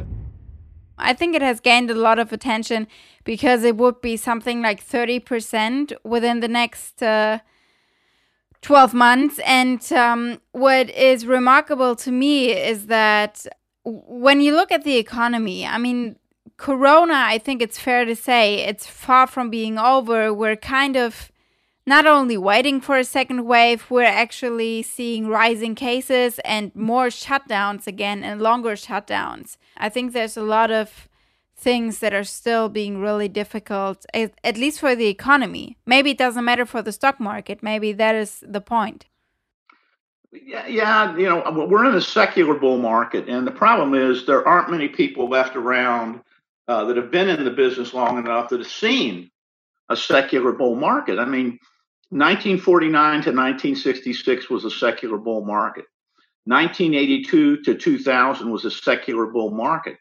I 0.99 1.15
think 1.15 1.35
it 1.35 1.43
has 1.43 1.61
gained 1.61 1.91
a 1.91 1.95
lot 1.95 2.19
of 2.19 2.33
attention 2.33 2.89
because 3.25 3.65
it 3.65 3.77
would 3.77 4.01
be 4.01 4.17
something 4.17 4.63
like 4.63 4.85
30% 4.85 5.93
within 6.05 6.41
the 6.41 6.49
next 6.49 7.03
uh, 7.03 7.39
12 8.63 8.95
months. 8.95 9.41
And 9.47 9.93
um, 9.93 10.41
what 10.53 10.91
is 10.91 11.27
remarkable 11.27 11.97
to 11.97 12.11
me 12.11 12.51
is 12.51 12.87
that 12.87 13.47
when 13.85 14.41
you 14.41 14.55
look 14.55 14.71
at 14.73 14.85
the 14.85 14.97
economy, 14.97 15.67
I 15.67 15.79
mean, 15.79 16.17
Corona, 16.57 17.15
I 17.15 17.39
think 17.39 17.63
it's 17.63 17.79
fair 17.79 18.05
to 18.05 18.15
say, 18.15 18.57
it's 18.57 18.87
far 18.87 19.27
from 19.27 19.51
being 19.51 19.79
over. 19.79 20.35
We're 20.35 20.57
kind 20.57 20.97
of 20.97 21.33
not 21.87 22.07
only 22.07 22.37
waiting 22.37 22.81
for 22.81 22.99
a 22.99 23.05
second 23.05 23.47
wave, 23.47 23.91
we're 23.91 24.03
actually 24.03 24.83
seeing 24.83 25.29
rising 25.29 25.75
cases 25.75 26.39
and 26.45 26.75
more 26.75 27.07
shutdowns 27.07 27.87
again 27.87 28.23
and 28.23 28.41
longer 28.41 28.73
shutdowns. 28.73 29.57
I 29.77 29.89
think 29.89 30.13
there's 30.13 30.37
a 30.37 30.43
lot 30.43 30.71
of 30.71 31.09
things 31.57 31.99
that 31.99 32.15
are 32.15 32.25
still 32.25 32.69
being 32.69 33.01
really 33.01 33.29
difficult, 33.29 34.07
at 34.15 34.57
least 34.57 34.81
for 34.81 34.95
the 34.95 35.09
economy. 35.09 35.77
Maybe 35.85 36.11
it 36.11 36.19
doesn't 36.19 36.45
matter 36.45 36.65
for 36.65 36.81
the 36.81 36.93
stock 36.93 37.21
market. 37.21 37.63
Maybe 37.63 37.93
that 37.93 38.15
is 38.15 38.43
the 38.47 38.61
point. 38.61 39.07
Yeah, 40.33 40.67
yeah, 40.67 41.17
you 41.17 41.29
know, 41.29 41.67
we're 41.69 41.87
in 41.87 41.95
a 41.97 42.01
secular 42.01 42.55
bull 42.55 42.79
market, 42.79 43.29
and 43.29 43.45
the 43.45 43.51
problem 43.51 43.95
is 43.95 44.27
there 44.27 44.47
aren't 44.47 44.71
many 44.71 44.89
people 44.89 45.29
left 45.29 45.57
around 45.57 46.21
uh, 46.69 46.85
that 46.85 46.97
have 46.97 47.11
been 47.11 47.29
in 47.29 47.45
the 47.45 47.51
business 47.51 47.93
long 47.93 48.17
enough 48.17 48.49
that 48.51 48.61
have 48.61 48.71
seen 48.71 49.31
a 49.89 49.97
secular 49.97 50.53
bull 50.53 50.77
market. 50.77 51.19
I 51.19 51.25
mean, 51.25 51.59
1949 52.11 52.93
to 53.23 53.31
1966 53.31 54.51
was 54.51 54.65
a 54.65 54.71
secular 54.71 55.17
bull 55.17 55.45
market. 55.45 55.85
1982 56.45 57.63
to 57.63 57.75
2000 57.75 58.51
was 58.51 58.65
a 58.65 58.71
secular 58.71 59.27
bull 59.27 59.53
market. 59.53 59.97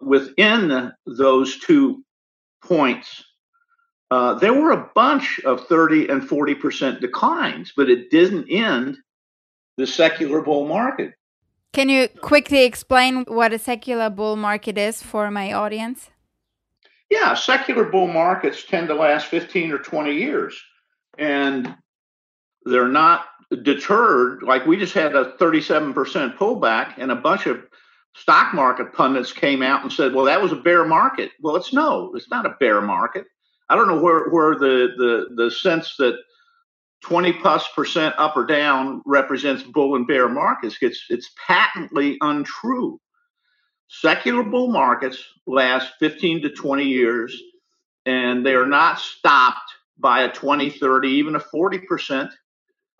Within 0.00 0.90
those 1.06 1.58
two 1.58 2.02
points, 2.62 3.22
uh, 4.10 4.34
there 4.34 4.54
were 4.54 4.70
a 4.70 4.90
bunch 4.94 5.38
of 5.44 5.66
30 5.66 6.08
and 6.08 6.22
40% 6.22 7.00
declines, 7.00 7.74
but 7.76 7.90
it 7.90 8.10
didn't 8.10 8.50
end 8.50 8.96
the 9.76 9.86
secular 9.86 10.40
bull 10.40 10.66
market. 10.66 11.12
Can 11.74 11.90
you 11.90 12.08
quickly 12.22 12.64
explain 12.64 13.24
what 13.24 13.52
a 13.52 13.58
secular 13.58 14.08
bull 14.08 14.36
market 14.36 14.78
is 14.78 15.02
for 15.02 15.30
my 15.30 15.52
audience? 15.52 16.08
Yeah, 17.10 17.34
secular 17.34 17.84
bull 17.84 18.06
markets 18.06 18.64
tend 18.64 18.88
to 18.88 18.94
last 18.94 19.26
15 19.26 19.72
or 19.72 19.78
20 19.78 20.14
years 20.14 20.58
and 21.18 21.74
they're 22.64 22.88
not 22.88 23.26
deterred. 23.62 24.42
Like 24.42 24.66
we 24.66 24.76
just 24.76 24.94
had 24.94 25.14
a 25.14 25.32
37% 25.40 26.36
pullback, 26.36 26.94
and 26.98 27.10
a 27.10 27.16
bunch 27.16 27.46
of 27.46 27.62
stock 28.14 28.54
market 28.54 28.92
pundits 28.92 29.32
came 29.32 29.62
out 29.62 29.82
and 29.82 29.92
said, 29.92 30.14
"Well, 30.14 30.24
that 30.26 30.42
was 30.42 30.52
a 30.52 30.56
bear 30.56 30.84
market." 30.84 31.32
Well, 31.40 31.56
it's 31.56 31.72
no, 31.72 32.12
it's 32.14 32.30
not 32.30 32.46
a 32.46 32.56
bear 32.60 32.80
market. 32.80 33.26
I 33.68 33.76
don't 33.76 33.88
know 33.88 34.00
where 34.00 34.28
where 34.28 34.54
the 34.54 34.94
the 34.96 35.44
the 35.44 35.50
sense 35.50 35.96
that 35.98 36.18
20 37.02 37.34
plus 37.34 37.68
percent 37.74 38.14
up 38.16 38.36
or 38.36 38.46
down 38.46 39.02
represents 39.04 39.62
bull 39.62 39.94
and 39.96 40.06
bear 40.06 40.28
markets. 40.28 40.78
It's 40.80 41.04
it's 41.10 41.30
patently 41.46 42.16
untrue. 42.20 43.00
Secular 43.88 44.42
bull 44.42 44.72
markets 44.72 45.22
last 45.46 45.92
15 46.00 46.42
to 46.42 46.50
20 46.50 46.84
years, 46.84 47.40
and 48.06 48.44
they 48.44 48.54
are 48.54 48.66
not 48.66 48.98
stopped 48.98 49.70
by 49.98 50.22
a 50.22 50.32
20, 50.32 50.70
30, 50.70 51.08
even 51.08 51.36
a 51.36 51.40
40% 51.40 52.30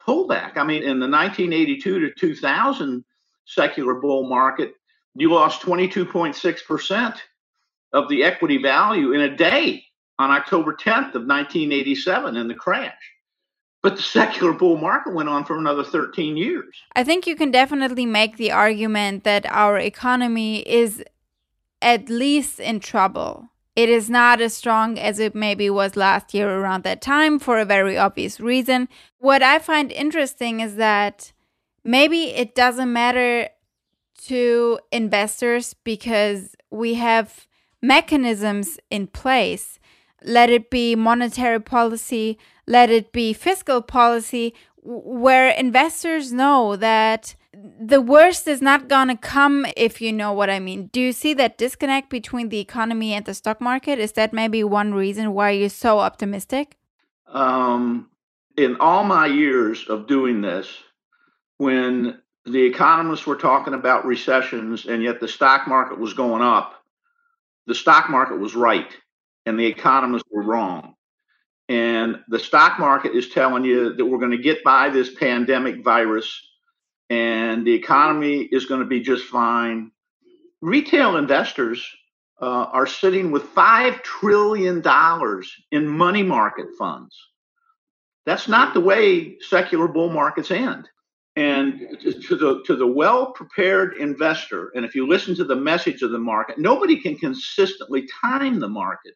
pullback. 0.06 0.56
I 0.56 0.64
mean, 0.64 0.82
in 0.82 1.00
the 1.00 1.08
1982 1.08 2.00
to 2.00 2.14
2000 2.14 3.04
secular 3.46 3.94
bull 3.94 4.28
market, 4.28 4.74
you 5.14 5.32
lost 5.32 5.62
22.6% 5.62 7.16
of 7.92 8.08
the 8.08 8.24
equity 8.24 8.58
value 8.58 9.12
in 9.12 9.20
a 9.20 9.36
day 9.36 9.84
on 10.18 10.30
October 10.30 10.72
10th 10.72 11.14
of 11.14 11.26
1987 11.26 12.36
in 12.36 12.48
the 12.48 12.54
crash. 12.54 12.92
But 13.82 13.96
the 13.96 14.02
secular 14.18 14.52
bull 14.52 14.76
market 14.76 15.14
went 15.14 15.28
on 15.28 15.44
for 15.44 15.56
another 15.56 15.84
13 15.84 16.36
years. 16.36 16.74
I 16.96 17.04
think 17.04 17.26
you 17.26 17.36
can 17.36 17.50
definitely 17.50 18.06
make 18.06 18.36
the 18.36 18.52
argument 18.52 19.24
that 19.24 19.46
our 19.46 19.78
economy 19.78 20.60
is 20.60 21.04
at 21.82 22.08
least 22.08 22.58
in 22.60 22.80
trouble 22.80 23.50
it 23.76 23.88
is 23.88 24.08
not 24.08 24.40
as 24.40 24.54
strong 24.54 24.98
as 24.98 25.18
it 25.18 25.34
maybe 25.34 25.68
was 25.68 25.96
last 25.96 26.32
year 26.32 26.48
around 26.48 26.84
that 26.84 27.00
time 27.00 27.38
for 27.38 27.58
a 27.58 27.64
very 27.64 27.98
obvious 27.98 28.38
reason. 28.38 28.88
What 29.18 29.42
I 29.42 29.58
find 29.58 29.90
interesting 29.90 30.60
is 30.60 30.76
that 30.76 31.32
maybe 31.82 32.30
it 32.30 32.54
doesn't 32.54 32.92
matter 32.92 33.48
to 34.26 34.78
investors 34.92 35.74
because 35.84 36.54
we 36.70 36.94
have 36.94 37.46
mechanisms 37.82 38.78
in 38.90 39.08
place. 39.08 39.78
Let 40.22 40.50
it 40.50 40.70
be 40.70 40.94
monetary 40.94 41.60
policy, 41.60 42.38
let 42.66 42.90
it 42.90 43.12
be 43.12 43.32
fiscal 43.32 43.82
policy, 43.82 44.54
where 44.82 45.50
investors 45.50 46.32
know 46.32 46.76
that 46.76 47.34
the 47.80 48.00
worst 48.00 48.46
is 48.46 48.60
not 48.60 48.88
going 48.88 49.08
to 49.08 49.16
come 49.16 49.66
if 49.76 50.00
you 50.00 50.12
know 50.12 50.32
what 50.32 50.50
I 50.50 50.60
mean. 50.60 50.88
Do 50.88 51.00
you 51.00 51.12
see 51.12 51.34
that 51.34 51.58
disconnect 51.58 52.10
between 52.10 52.48
the 52.48 52.60
economy 52.60 53.12
and 53.12 53.24
the 53.24 53.34
stock 53.34 53.60
market? 53.60 53.98
Is 53.98 54.12
that 54.12 54.32
maybe 54.32 54.64
one 54.64 54.94
reason 54.94 55.34
why 55.34 55.50
you're 55.50 55.68
so 55.68 55.98
optimistic? 55.98 56.76
Um, 57.28 58.10
in 58.56 58.76
all 58.80 59.04
my 59.04 59.26
years 59.26 59.88
of 59.88 60.06
doing 60.06 60.40
this, 60.40 60.68
when 61.58 62.20
the 62.46 62.62
economists 62.64 63.26
were 63.26 63.36
talking 63.36 63.74
about 63.74 64.04
recessions 64.04 64.86
and 64.86 65.02
yet 65.02 65.20
the 65.20 65.28
stock 65.28 65.66
market 65.66 65.98
was 65.98 66.12
going 66.14 66.42
up, 66.42 66.84
the 67.66 67.74
stock 67.74 68.10
market 68.10 68.38
was 68.38 68.54
right 68.54 68.94
and 69.46 69.58
the 69.58 69.66
economists 69.66 70.28
were 70.30 70.42
wrong. 70.42 70.94
And 71.68 72.20
the 72.28 72.38
stock 72.38 72.78
market 72.78 73.14
is 73.14 73.30
telling 73.30 73.64
you 73.64 73.94
that 73.94 74.04
we're 74.04 74.18
going 74.18 74.30
to 74.32 74.38
get 74.38 74.62
by 74.64 74.90
this 74.90 75.14
pandemic 75.14 75.82
virus 75.82 76.42
and 77.10 77.66
the 77.66 77.74
economy 77.74 78.42
is 78.42 78.66
going 78.66 78.80
to 78.80 78.86
be 78.86 79.00
just 79.00 79.24
fine. 79.24 79.90
Retail 80.60 81.16
investors 81.16 81.86
uh, 82.40 82.66
are 82.72 82.86
sitting 82.86 83.30
with 83.30 83.54
$5 83.54 84.02
trillion 84.02 84.82
in 85.70 85.88
money 85.88 86.22
market 86.22 86.66
funds. 86.78 87.16
That's 88.26 88.48
not 88.48 88.74
the 88.74 88.80
way 88.80 89.38
secular 89.40 89.88
bull 89.88 90.10
markets 90.10 90.50
end. 90.50 90.88
And 91.36 91.98
to 92.00 92.36
the 92.36 92.62
to 92.64 92.76
the 92.76 92.86
well 92.86 93.32
prepared 93.32 93.96
investor, 93.96 94.70
and 94.76 94.84
if 94.84 94.94
you 94.94 95.08
listen 95.08 95.34
to 95.34 95.44
the 95.44 95.56
message 95.56 96.02
of 96.02 96.12
the 96.12 96.18
market, 96.18 96.58
nobody 96.58 97.00
can 97.00 97.16
consistently 97.16 98.08
time 98.22 98.60
the 98.60 98.68
market. 98.68 99.14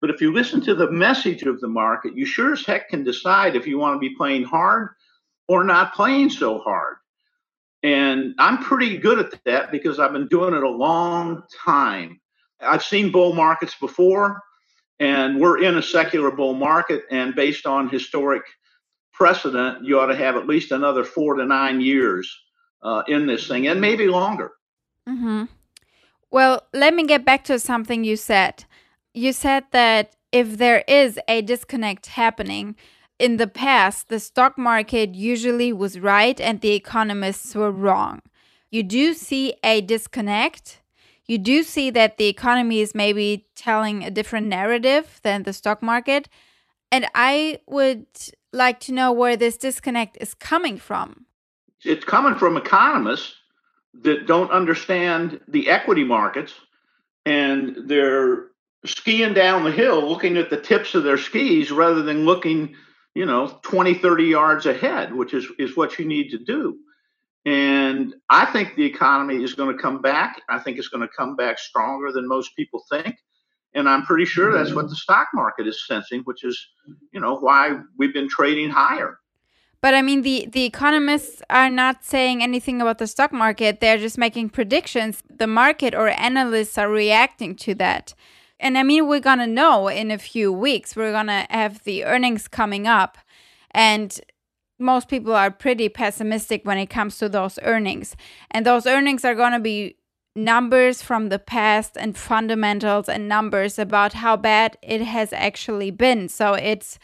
But 0.00 0.08
if 0.08 0.20
you 0.22 0.32
listen 0.32 0.62
to 0.62 0.74
the 0.74 0.90
message 0.90 1.42
of 1.42 1.60
the 1.60 1.68
market, 1.68 2.16
you 2.16 2.24
sure 2.24 2.54
as 2.54 2.64
heck 2.64 2.88
can 2.88 3.04
decide 3.04 3.54
if 3.54 3.66
you 3.66 3.78
want 3.78 3.94
to 3.94 4.00
be 4.00 4.16
playing 4.16 4.44
hard 4.44 4.88
or 5.46 5.62
not 5.62 5.94
playing 5.94 6.30
so 6.30 6.58
hard. 6.58 6.96
And 7.82 8.34
I'm 8.38 8.58
pretty 8.58 8.96
good 8.96 9.18
at 9.18 9.44
that 9.44 9.72
because 9.72 9.98
I've 9.98 10.12
been 10.12 10.28
doing 10.28 10.54
it 10.54 10.62
a 10.62 10.68
long 10.68 11.42
time. 11.64 12.20
I've 12.60 12.84
seen 12.84 13.10
bull 13.10 13.34
markets 13.34 13.74
before, 13.80 14.40
and 15.00 15.40
we're 15.40 15.62
in 15.62 15.76
a 15.76 15.82
secular 15.82 16.30
bull 16.30 16.54
market. 16.54 17.02
And 17.10 17.34
based 17.34 17.66
on 17.66 17.88
historic 17.88 18.42
precedent, 19.12 19.84
you 19.84 19.98
ought 19.98 20.06
to 20.06 20.16
have 20.16 20.36
at 20.36 20.46
least 20.46 20.70
another 20.70 21.02
four 21.02 21.34
to 21.34 21.44
nine 21.44 21.80
years 21.80 22.32
uh, 22.82 23.02
in 23.08 23.26
this 23.26 23.48
thing, 23.48 23.66
and 23.66 23.80
maybe 23.80 24.06
longer. 24.06 24.52
Mm-hmm. 25.08 25.44
Well, 26.30 26.62
let 26.72 26.94
me 26.94 27.06
get 27.06 27.24
back 27.24 27.44
to 27.44 27.58
something 27.58 28.04
you 28.04 28.16
said. 28.16 28.64
You 29.12 29.32
said 29.32 29.64
that 29.72 30.16
if 30.30 30.56
there 30.56 30.82
is 30.88 31.20
a 31.28 31.42
disconnect 31.42 32.06
happening, 32.06 32.76
in 33.18 33.36
the 33.36 33.46
past, 33.46 34.08
the 34.08 34.20
stock 34.20 34.58
market 34.58 35.14
usually 35.14 35.72
was 35.72 35.98
right 35.98 36.40
and 36.40 36.60
the 36.60 36.72
economists 36.72 37.54
were 37.54 37.70
wrong. 37.70 38.20
You 38.70 38.82
do 38.82 39.14
see 39.14 39.54
a 39.62 39.80
disconnect. 39.80 40.80
You 41.26 41.38
do 41.38 41.62
see 41.62 41.90
that 41.90 42.16
the 42.16 42.26
economy 42.26 42.80
is 42.80 42.94
maybe 42.94 43.46
telling 43.54 44.02
a 44.02 44.10
different 44.10 44.46
narrative 44.48 45.20
than 45.22 45.42
the 45.42 45.52
stock 45.52 45.82
market. 45.82 46.28
And 46.90 47.06
I 47.14 47.60
would 47.66 48.06
like 48.52 48.80
to 48.80 48.92
know 48.92 49.12
where 49.12 49.36
this 49.36 49.56
disconnect 49.56 50.18
is 50.20 50.34
coming 50.34 50.78
from. 50.78 51.26
It's 51.84 52.04
coming 52.04 52.34
from 52.34 52.56
economists 52.56 53.36
that 54.02 54.26
don't 54.26 54.50
understand 54.50 55.40
the 55.48 55.68
equity 55.68 56.04
markets 56.04 56.54
and 57.26 57.76
they're 57.86 58.46
skiing 58.84 59.34
down 59.34 59.64
the 59.64 59.70
hill 59.70 60.08
looking 60.08 60.36
at 60.36 60.50
the 60.50 60.56
tips 60.56 60.94
of 60.94 61.04
their 61.04 61.18
skis 61.18 61.70
rather 61.70 62.02
than 62.02 62.24
looking 62.24 62.74
you 63.14 63.26
know 63.26 63.58
20 63.62 63.94
30 63.94 64.24
yards 64.24 64.66
ahead 64.66 65.14
which 65.14 65.34
is 65.34 65.46
is 65.58 65.76
what 65.76 65.98
you 65.98 66.04
need 66.04 66.30
to 66.30 66.38
do 66.38 66.78
and 67.44 68.14
i 68.30 68.44
think 68.46 68.74
the 68.74 68.84
economy 68.84 69.42
is 69.42 69.54
going 69.54 69.74
to 69.74 69.82
come 69.82 70.00
back 70.00 70.40
i 70.48 70.58
think 70.58 70.78
it's 70.78 70.88
going 70.88 71.06
to 71.06 71.14
come 71.16 71.36
back 71.36 71.58
stronger 71.58 72.12
than 72.12 72.26
most 72.28 72.54
people 72.56 72.82
think 72.90 73.16
and 73.74 73.88
i'm 73.88 74.04
pretty 74.04 74.24
sure 74.24 74.52
that's 74.52 74.74
what 74.74 74.88
the 74.88 74.96
stock 74.96 75.28
market 75.34 75.66
is 75.66 75.86
sensing 75.86 76.20
which 76.22 76.44
is 76.44 76.68
you 77.12 77.20
know 77.20 77.36
why 77.36 77.78
we've 77.98 78.14
been 78.14 78.28
trading 78.28 78.70
higher 78.70 79.18
but 79.82 79.94
I 79.94 80.02
mean, 80.02 80.22
the, 80.22 80.48
the 80.50 80.64
economists 80.64 81.42
are 81.50 81.68
not 81.68 82.04
saying 82.04 82.40
anything 82.40 82.80
about 82.80 82.98
the 82.98 83.08
stock 83.08 83.32
market. 83.32 83.80
They're 83.80 83.98
just 83.98 84.16
making 84.16 84.50
predictions. 84.50 85.24
The 85.28 85.48
market 85.48 85.92
or 85.92 86.08
analysts 86.08 86.78
are 86.78 86.88
reacting 86.88 87.56
to 87.56 87.74
that. 87.74 88.14
And 88.62 88.78
I 88.78 88.84
mean, 88.84 89.08
we're 89.08 89.20
to 89.40 89.46
know 89.46 89.88
in 89.88 90.12
a 90.12 90.18
few 90.18 90.52
weeks. 90.52 90.94
We're 90.94 91.10
to 91.26 91.46
have 91.50 91.82
the 91.82 92.04
earnings 92.04 92.46
coming 92.46 92.86
up. 92.86 93.18
And 93.72 94.18
most 94.78 95.08
people 95.08 95.34
are 95.34 95.50
pretty 95.50 95.88
pessimistic 95.88 96.64
when 96.64 96.78
it 96.78 96.86
comes 96.86 97.18
to 97.18 97.28
those 97.28 97.58
earnings. 97.62 98.16
And 98.52 98.64
those 98.64 98.86
earnings 98.86 99.24
are 99.24 99.34
to 99.52 99.58
be 99.58 99.96
numbers 100.36 101.02
from 101.02 101.28
the 101.28 101.40
past 101.40 101.96
and 101.96 102.16
fundamentals 102.16 103.08
and 103.08 103.28
numbers 103.28 103.80
about 103.80 104.12
how 104.12 104.36
bad 104.36 104.78
it 104.80 105.02
has 105.02 105.32
actually 105.32 105.90
been. 105.90 106.28
So 106.28 106.54
it's 106.54 107.00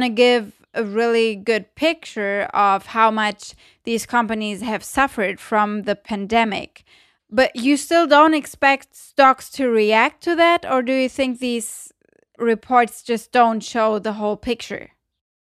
to 0.00 0.08
give 0.08 0.54
a 0.72 0.82
really 0.82 1.36
good 1.36 1.74
picture 1.74 2.44
of 2.54 2.86
how 2.86 3.10
much 3.10 3.54
these 3.84 4.06
companies 4.06 4.62
have 4.62 4.82
suffered 4.82 5.38
from 5.38 5.82
the 5.82 5.94
pandemic. 5.94 6.84
But 7.30 7.56
you 7.56 7.76
still 7.76 8.06
don't 8.06 8.34
expect 8.34 8.94
stocks 8.94 9.50
to 9.52 9.68
react 9.68 10.22
to 10.24 10.36
that, 10.36 10.64
or 10.70 10.82
do 10.82 10.92
you 10.92 11.08
think 11.08 11.38
these 11.38 11.92
reports 12.38 13.02
just 13.02 13.32
don't 13.32 13.60
show 13.60 13.98
the 13.98 14.14
whole 14.14 14.36
picture? 14.36 14.90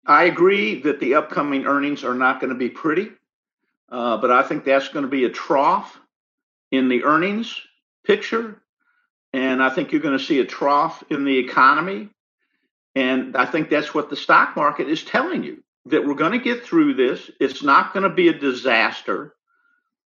I 0.07 0.25
agree 0.25 0.81
that 0.83 0.99
the 0.99 1.15
upcoming 1.15 1.67
earnings 1.67 2.03
are 2.03 2.15
not 2.15 2.41
going 2.41 2.53
to 2.53 2.59
be 2.59 2.71
pretty, 2.71 3.11
uh, 3.91 4.17
but 4.17 4.31
I 4.31 4.43
think 4.43 4.65
that's 4.65 4.89
going 4.89 5.05
to 5.05 5.11
be 5.11 5.25
a 5.25 5.31
trough 5.31 6.01
in 6.71 6.89
the 6.89 7.05
earnings 7.05 7.61
picture. 8.05 8.61
And 9.33 9.63
I 9.63 9.71
think 9.71 9.93
you're 9.93 10.01
going 10.01 10.19
to 10.19 10.25
see 10.25 10.41
a 10.41 10.45
trough 10.45 11.05
in 11.11 11.25
the 11.25 11.39
economy. 11.39 12.09
And 12.97 13.37
I 13.37 13.47
think 13.47 13.71
that's 13.71 13.95
what 13.95 14.11
the 14.11 14.17
stock 14.17 14.57
market 14.57 14.89
is 14.89 15.05
telling 15.05 15.45
you 15.45 15.63
that 15.87 16.05
we're 16.05 16.15
going 16.15 16.33
to 16.33 16.39
get 16.39 16.65
through 16.65 16.95
this. 16.95 17.31
It's 17.39 17.63
not 17.63 17.93
going 17.93 18.03
to 18.03 18.11
be 18.11 18.29
a 18.29 18.39
disaster. 18.39 19.37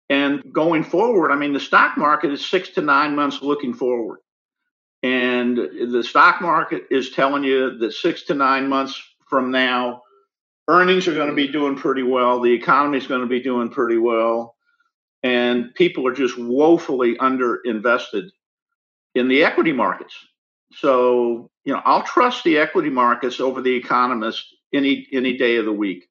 And 0.09 0.41
going 0.53 0.83
forward, 0.83 1.31
I 1.31 1.35
mean, 1.35 1.53
the 1.53 1.59
stock 1.59 1.97
market 1.97 2.31
is 2.31 2.47
six 2.47 2.69
to 2.69 2.81
nine 2.81 3.15
months 3.15 3.41
looking 3.41 3.73
forward. 3.73 4.19
And 5.03 5.57
the 5.57 6.03
stock 6.03 6.41
market 6.41 6.83
is 6.89 7.11
telling 7.11 7.43
you 7.43 7.77
that 7.79 7.93
six 7.93 8.23
to 8.23 8.33
nine 8.33 8.67
months 8.67 9.01
from 9.29 9.51
now, 9.51 10.01
earnings 10.67 11.07
are 11.07 11.13
going 11.13 11.29
to 11.29 11.35
be 11.35 11.47
doing 11.47 11.75
pretty 11.75 12.03
well. 12.03 12.41
The 12.41 12.53
economy 12.53 12.97
is 12.97 13.07
going 13.07 13.21
to 13.21 13.27
be 13.27 13.41
doing 13.41 13.69
pretty 13.69 13.97
well. 13.97 14.55
And 15.23 15.73
people 15.75 16.07
are 16.07 16.13
just 16.13 16.37
woefully 16.37 17.15
underinvested 17.17 18.29
in 19.13 19.27
the 19.27 19.43
equity 19.43 19.73
markets. 19.73 20.15
So, 20.73 21.49
you 21.63 21.73
know, 21.73 21.81
I'll 21.85 22.03
trust 22.03 22.43
the 22.43 22.57
equity 22.57 22.89
markets 22.89 23.39
over 23.39 23.61
the 23.61 23.75
economists 23.75 24.53
any 24.73 25.07
any 25.11 25.37
day 25.37 25.57
of 25.57 25.65
the 25.65 25.71
week. 25.71 26.07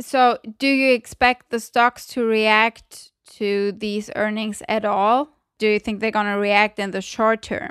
So, 0.00 0.38
do 0.58 0.66
you 0.66 0.92
expect 0.92 1.50
the 1.50 1.60
stocks 1.60 2.06
to 2.08 2.24
react 2.24 3.12
to 3.32 3.72
these 3.72 4.10
earnings 4.16 4.62
at 4.68 4.84
all? 4.84 5.28
Do 5.58 5.68
you 5.68 5.78
think 5.78 6.00
they're 6.00 6.10
going 6.10 6.26
to 6.26 6.38
react 6.38 6.78
in 6.78 6.90
the 6.90 7.00
short 7.00 7.42
term? 7.42 7.70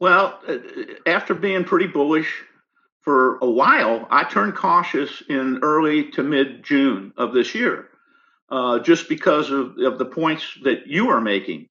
Well, 0.00 0.40
uh, 0.48 0.58
after 1.06 1.34
being 1.34 1.64
pretty 1.64 1.86
bullish 1.86 2.42
for 3.02 3.38
a 3.38 3.48
while, 3.48 4.06
I 4.10 4.24
turned 4.24 4.54
cautious 4.54 5.22
in 5.28 5.60
early 5.62 6.10
to 6.12 6.22
mid 6.22 6.64
June 6.64 7.12
of 7.16 7.32
this 7.32 7.54
year, 7.54 7.88
uh, 8.50 8.78
just 8.80 9.08
because 9.08 9.50
of, 9.50 9.78
of 9.78 9.98
the 9.98 10.04
points 10.04 10.58
that 10.64 10.86
you 10.86 11.08
are 11.10 11.20
making. 11.20 11.68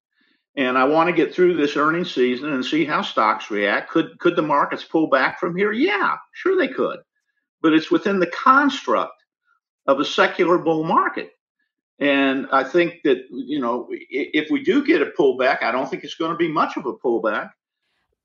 And 0.55 0.77
I 0.77 0.83
want 0.83 1.07
to 1.07 1.15
get 1.15 1.33
through 1.33 1.55
this 1.55 1.77
earnings 1.77 2.13
season 2.13 2.53
and 2.53 2.63
see 2.63 2.83
how 2.83 3.01
stocks 3.01 3.49
react. 3.49 3.89
Could 3.89 4.19
could 4.19 4.35
the 4.35 4.41
markets 4.41 4.83
pull 4.83 5.07
back 5.07 5.39
from 5.39 5.55
here? 5.55 5.71
Yeah, 5.71 6.15
sure 6.33 6.57
they 6.57 6.67
could. 6.67 6.99
But 7.61 7.73
it's 7.73 7.91
within 7.91 8.19
the 8.19 8.27
construct 8.27 9.23
of 9.87 9.99
a 9.99 10.05
secular 10.05 10.57
bull 10.57 10.83
market. 10.83 11.31
And 12.01 12.47
I 12.51 12.63
think 12.63 13.03
that, 13.03 13.27
you 13.29 13.59
know, 13.59 13.87
if 13.91 14.49
we 14.49 14.63
do 14.63 14.83
get 14.83 15.03
a 15.03 15.11
pullback, 15.17 15.61
I 15.61 15.71
don't 15.71 15.87
think 15.87 16.03
it's 16.03 16.15
going 16.15 16.31
to 16.31 16.37
be 16.37 16.47
much 16.47 16.75
of 16.75 16.87
a 16.87 16.93
pullback. 16.93 17.51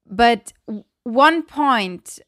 But 0.07 0.55
one 1.05 1.43
point 1.43 2.19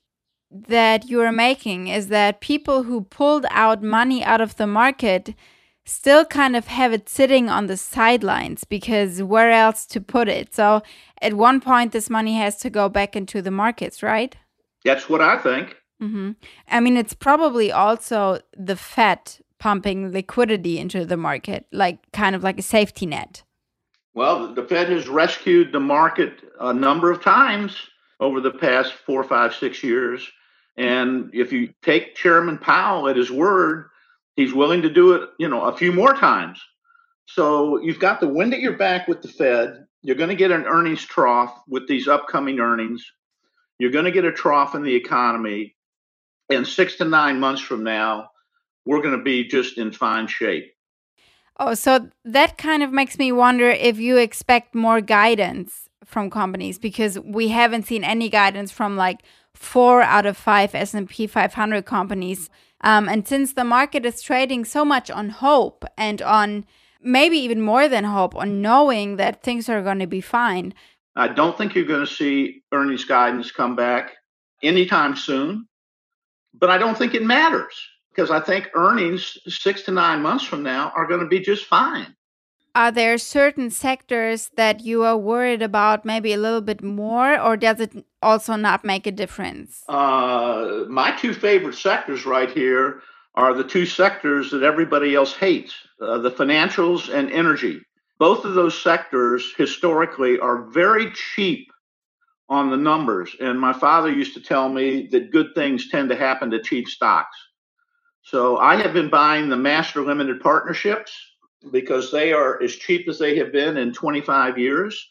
that 0.50 1.08
you 1.08 1.22
are 1.22 1.32
making 1.32 1.88
is 1.88 2.08
that 2.08 2.42
people 2.42 2.82
who 2.82 3.00
pulled 3.00 3.46
out 3.48 3.82
money 3.82 4.22
out 4.22 4.42
of 4.42 4.56
the 4.56 4.66
market 4.66 5.34
still 5.86 6.26
kind 6.26 6.54
of 6.54 6.66
have 6.66 6.92
it 6.92 7.08
sitting 7.08 7.48
on 7.48 7.66
the 7.66 7.78
sidelines 7.78 8.64
because 8.64 9.22
where 9.22 9.50
else 9.50 9.86
to 9.86 10.02
put 10.02 10.28
it? 10.28 10.54
So 10.54 10.82
at 11.22 11.32
one 11.32 11.62
point, 11.62 11.92
this 11.92 12.10
money 12.10 12.36
has 12.36 12.56
to 12.58 12.68
go 12.68 12.90
back 12.90 13.16
into 13.16 13.40
the 13.40 13.50
markets, 13.50 14.02
right? 14.02 14.36
That's 14.84 15.08
what 15.08 15.22
I 15.22 15.38
think. 15.38 15.76
Mm-hmm. 16.02 16.32
I 16.68 16.80
mean, 16.80 16.98
it's 16.98 17.14
probably 17.14 17.72
also 17.72 18.40
the 18.54 18.76
Fed 18.76 19.38
pumping 19.58 20.12
liquidity 20.12 20.78
into 20.78 21.04
the 21.04 21.16
market, 21.16 21.66
like 21.72 21.98
kind 22.12 22.34
of 22.34 22.42
like 22.42 22.58
a 22.58 22.62
safety 22.62 23.06
net? 23.06 23.42
Well, 24.14 24.54
the 24.54 24.64
Fed 24.64 24.88
has 24.88 25.08
rescued 25.08 25.72
the 25.72 25.80
market 25.80 26.40
a 26.60 26.72
number 26.72 27.10
of 27.10 27.22
times 27.22 27.76
over 28.20 28.40
the 28.40 28.50
past 28.50 28.92
four, 28.92 29.22
five, 29.22 29.54
six 29.54 29.82
years. 29.82 30.28
And 30.76 31.30
if 31.32 31.52
you 31.52 31.72
take 31.82 32.14
Chairman 32.14 32.58
Powell 32.58 33.08
at 33.08 33.16
his 33.16 33.30
word, 33.30 33.90
he's 34.36 34.52
willing 34.52 34.82
to 34.82 34.90
do 34.90 35.12
it, 35.12 35.28
you 35.38 35.48
know, 35.48 35.62
a 35.62 35.76
few 35.76 35.92
more 35.92 36.14
times. 36.14 36.60
So 37.26 37.78
you've 37.80 38.00
got 38.00 38.20
the 38.20 38.28
wind 38.28 38.54
at 38.54 38.60
your 38.60 38.76
back 38.76 39.06
with 39.06 39.22
the 39.22 39.28
Fed. 39.28 39.84
You're 40.02 40.16
going 40.16 40.30
to 40.30 40.36
get 40.36 40.50
an 40.50 40.64
earnings 40.64 41.04
trough 41.04 41.52
with 41.68 41.86
these 41.86 42.08
upcoming 42.08 42.58
earnings. 42.58 43.04
You're 43.78 43.90
going 43.90 44.06
to 44.06 44.10
get 44.10 44.24
a 44.24 44.32
trough 44.32 44.74
in 44.74 44.82
the 44.82 44.94
economy. 44.94 45.74
And 46.50 46.66
six 46.66 46.96
to 46.96 47.04
nine 47.04 47.38
months 47.38 47.60
from 47.60 47.84
now, 47.84 48.30
we're 48.88 49.02
going 49.02 49.16
to 49.16 49.22
be 49.22 49.46
just 49.46 49.76
in 49.76 49.92
fine 49.92 50.26
shape. 50.26 50.72
Oh, 51.60 51.74
so 51.74 52.08
that 52.24 52.56
kind 52.56 52.82
of 52.82 52.90
makes 52.90 53.18
me 53.18 53.30
wonder 53.30 53.68
if 53.68 53.98
you 53.98 54.16
expect 54.16 54.74
more 54.74 55.02
guidance 55.02 55.90
from 56.06 56.30
companies 56.30 56.78
because 56.78 57.18
we 57.20 57.48
haven't 57.48 57.86
seen 57.86 58.02
any 58.02 58.30
guidance 58.30 58.70
from 58.70 58.96
like 58.96 59.20
four 59.52 60.00
out 60.00 60.24
of 60.24 60.38
five 60.38 60.74
S&P 60.74 61.26
500 61.26 61.84
companies. 61.84 62.48
Um, 62.80 63.10
and 63.10 63.28
since 63.28 63.52
the 63.52 63.64
market 63.64 64.06
is 64.06 64.22
trading 64.22 64.64
so 64.64 64.86
much 64.86 65.10
on 65.10 65.28
hope 65.28 65.84
and 65.98 66.22
on 66.22 66.64
maybe 67.02 67.36
even 67.36 67.60
more 67.60 67.88
than 67.88 68.04
hope, 68.04 68.34
on 68.34 68.62
knowing 68.62 69.16
that 69.16 69.42
things 69.42 69.68
are 69.68 69.82
going 69.82 69.98
to 69.98 70.06
be 70.06 70.22
fine. 70.22 70.72
I 71.14 71.28
don't 71.28 71.58
think 71.58 71.74
you're 71.74 71.84
going 71.84 72.06
to 72.06 72.12
see 72.12 72.62
earnings 72.72 73.04
guidance 73.04 73.52
come 73.52 73.76
back 73.76 74.12
anytime 74.62 75.14
soon 75.14 75.68
but 76.54 76.70
I 76.70 76.78
don't 76.78 76.96
think 76.96 77.14
it 77.14 77.22
matters 77.22 77.74
because 78.18 78.32
I 78.32 78.40
think 78.40 78.68
earnings 78.74 79.38
six 79.46 79.82
to 79.82 79.92
nine 79.92 80.22
months 80.22 80.42
from 80.42 80.64
now 80.64 80.92
are 80.96 81.06
going 81.06 81.20
to 81.20 81.28
be 81.28 81.38
just 81.38 81.66
fine. 81.66 82.16
Are 82.74 82.90
there 82.90 83.16
certain 83.16 83.70
sectors 83.70 84.50
that 84.56 84.80
you 84.80 85.04
are 85.04 85.16
worried 85.16 85.62
about 85.62 86.04
maybe 86.04 86.32
a 86.32 86.36
little 86.36 86.60
bit 86.60 86.82
more, 86.82 87.40
or 87.40 87.56
does 87.56 87.78
it 87.78 88.04
also 88.20 88.56
not 88.56 88.84
make 88.84 89.06
a 89.06 89.12
difference? 89.12 89.84
Uh, 89.88 90.84
my 90.88 91.12
two 91.12 91.32
favorite 91.32 91.76
sectors 91.76 92.26
right 92.26 92.50
here 92.50 93.02
are 93.36 93.54
the 93.54 93.62
two 93.62 93.86
sectors 93.86 94.50
that 94.50 94.64
everybody 94.64 95.14
else 95.14 95.34
hates 95.34 95.72
uh, 96.02 96.18
the 96.18 96.32
financials 96.32 97.08
and 97.14 97.30
energy. 97.30 97.80
Both 98.18 98.44
of 98.44 98.54
those 98.54 98.76
sectors 98.76 99.54
historically 99.56 100.40
are 100.40 100.68
very 100.72 101.12
cheap 101.12 101.68
on 102.48 102.70
the 102.70 102.76
numbers. 102.76 103.36
And 103.38 103.60
my 103.60 103.72
father 103.72 104.10
used 104.10 104.34
to 104.34 104.40
tell 104.40 104.68
me 104.68 105.06
that 105.12 105.30
good 105.30 105.54
things 105.54 105.88
tend 105.88 106.08
to 106.08 106.16
happen 106.16 106.50
to 106.50 106.60
cheap 106.60 106.88
stocks. 106.88 107.36
So 108.30 108.58
I 108.58 108.76
have 108.76 108.92
been 108.92 109.08
buying 109.08 109.48
the 109.48 109.56
master 109.56 110.02
limited 110.02 110.42
partnerships 110.42 111.18
because 111.72 112.12
they 112.12 112.30
are 112.34 112.62
as 112.62 112.76
cheap 112.76 113.08
as 113.08 113.18
they 113.18 113.38
have 113.38 113.52
been 113.52 113.78
in 113.78 113.90
25 113.94 114.58
years. 114.58 115.08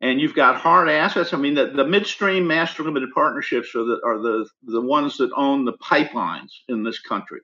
And 0.00 0.20
you've 0.20 0.34
got 0.34 0.56
hard 0.56 0.88
assets. 0.88 1.32
I 1.32 1.36
mean, 1.36 1.54
the, 1.54 1.66
the 1.66 1.86
midstream 1.86 2.48
master 2.48 2.82
limited 2.82 3.10
partnerships 3.14 3.76
are 3.76 3.84
the 3.84 4.00
are 4.04 4.18
the 4.18 4.48
the 4.64 4.80
ones 4.80 5.16
that 5.18 5.30
own 5.36 5.64
the 5.64 5.74
pipelines 5.74 6.50
in 6.68 6.82
this 6.82 6.98
country, 7.00 7.40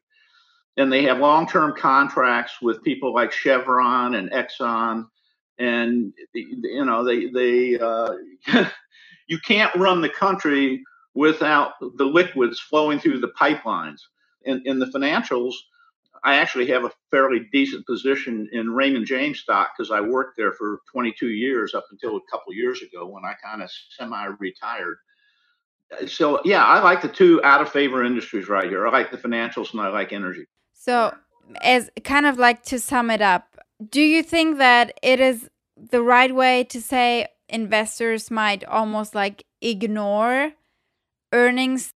and 0.77 0.92
they 0.92 1.05
have 1.05 1.18
long 1.18 1.48
term 1.48 1.74
contracts 1.77 2.55
with 2.61 2.83
people 2.83 3.14
like 3.14 3.33
Chevron 3.33 4.14
and 4.14 4.31
Exxon, 4.31 5.07
and 5.59 6.12
you 6.33 6.85
know 6.85 7.05
they 7.05 7.27
they 7.27 7.79
uh, 7.79 8.14
you 9.29 9.38
can't 9.44 9.74
run 9.74 10.00
the 10.00 10.09
country 10.09 10.83
without 11.14 11.72
the 11.81 12.05
liquids 12.05 12.61
flowing 12.61 12.98
through 13.00 13.18
the 13.18 13.33
pipelines. 13.40 14.00
In, 14.46 14.62
in 14.64 14.78
the 14.78 14.87
financials, 14.87 15.54
I 16.24 16.37
actually 16.37 16.66
have 16.68 16.85
a 16.85 16.90
fairly 17.11 17.48
decent 17.52 17.87
position 17.87 18.48
in 18.52 18.70
Raymond 18.70 19.07
James 19.07 19.40
stock 19.40 19.72
because 19.76 19.90
I 19.90 20.00
worked 20.00 20.37
there 20.37 20.52
for 20.52 20.80
22 20.90 21.28
years 21.28 21.74
up 21.74 21.85
until 21.90 22.16
a 22.16 22.20
couple 22.30 22.54
years 22.54 22.83
ago 22.83 23.07
when 23.07 23.24
I 23.24 23.35
kind 23.44 23.62
of 23.62 23.70
semi-retired. 23.90 24.96
So 26.07 26.40
yeah, 26.44 26.64
I 26.64 26.83
like 26.83 27.02
the 27.02 27.09
two 27.09 27.42
out 27.44 27.61
of 27.61 27.70
favor 27.70 28.04
industries 28.04 28.48
right 28.48 28.68
here. 28.68 28.87
I 28.87 28.90
like 28.90 29.11
the 29.11 29.18
financials 29.18 29.72
and 29.72 29.80
I 29.80 29.88
like 29.88 30.12
energy. 30.12 30.46
So, 30.72 31.14
as 31.62 31.90
kind 32.04 32.26
of 32.26 32.38
like 32.38 32.62
to 32.64 32.80
sum 32.80 33.11
it 33.11 33.20
up, 33.20 33.59
do 33.90 34.00
you 34.00 34.22
think 34.22 34.59
that 34.59 34.98
it 35.02 35.20
is 35.20 35.48
the 35.76 36.02
right 36.02 36.35
way 36.35 36.64
to 36.64 36.80
say 36.80 37.26
investors 37.48 38.30
might 38.30 38.64
almost 38.64 39.14
like 39.14 39.44
ignore 39.61 40.52
earnings? 41.33 41.93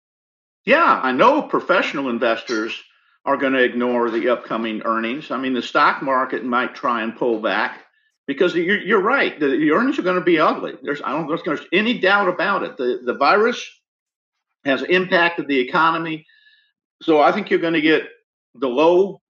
Yeah, 0.68 1.00
I 1.02 1.14
know 1.14 1.44
professional 1.44 2.10
investors 2.10 2.78
are 3.24 3.38
going 3.38 3.54
to 3.54 3.64
ignore 3.64 4.12
the 4.12 4.28
upcoming 4.28 4.82
earnings. 4.84 5.32
I 5.32 5.38
mean, 5.38 5.54
the 5.54 5.62
stock 5.62 6.04
market 6.04 6.44
might 6.44 6.76
try 6.76 7.04
and 7.04 7.16
pull 7.16 7.40
back 7.40 7.86
because 8.28 8.54
you're, 8.54 8.82
you're 8.82 9.02
right. 9.02 9.40
The, 9.40 9.48
the, 9.48 9.72
earnings 9.72 9.98
are 9.98 10.02
going 10.02 10.20
to 10.20 10.26
be 10.26 10.40
ugly. 10.40 10.74
There's 10.84 11.02
I 11.02 11.12
don't 11.12 11.26
think 11.26 11.46
there's 11.46 11.66
any 11.72 11.98
doubt 12.00 12.28
about 12.28 12.64
it. 12.64 12.76
The 12.76 13.00
the 13.06 13.14
virus 13.14 13.66
has 14.66 14.84
impacted 14.84 15.48
the 15.48 15.58
economy, 15.58 16.26
so 17.02 17.22
I 17.22 17.32
think 17.32 17.50
you're 17.50 17.62
going 17.62 17.74
to 17.74 17.80
get 17.80 18.04
the 18.56 18.68
low 18.68 19.22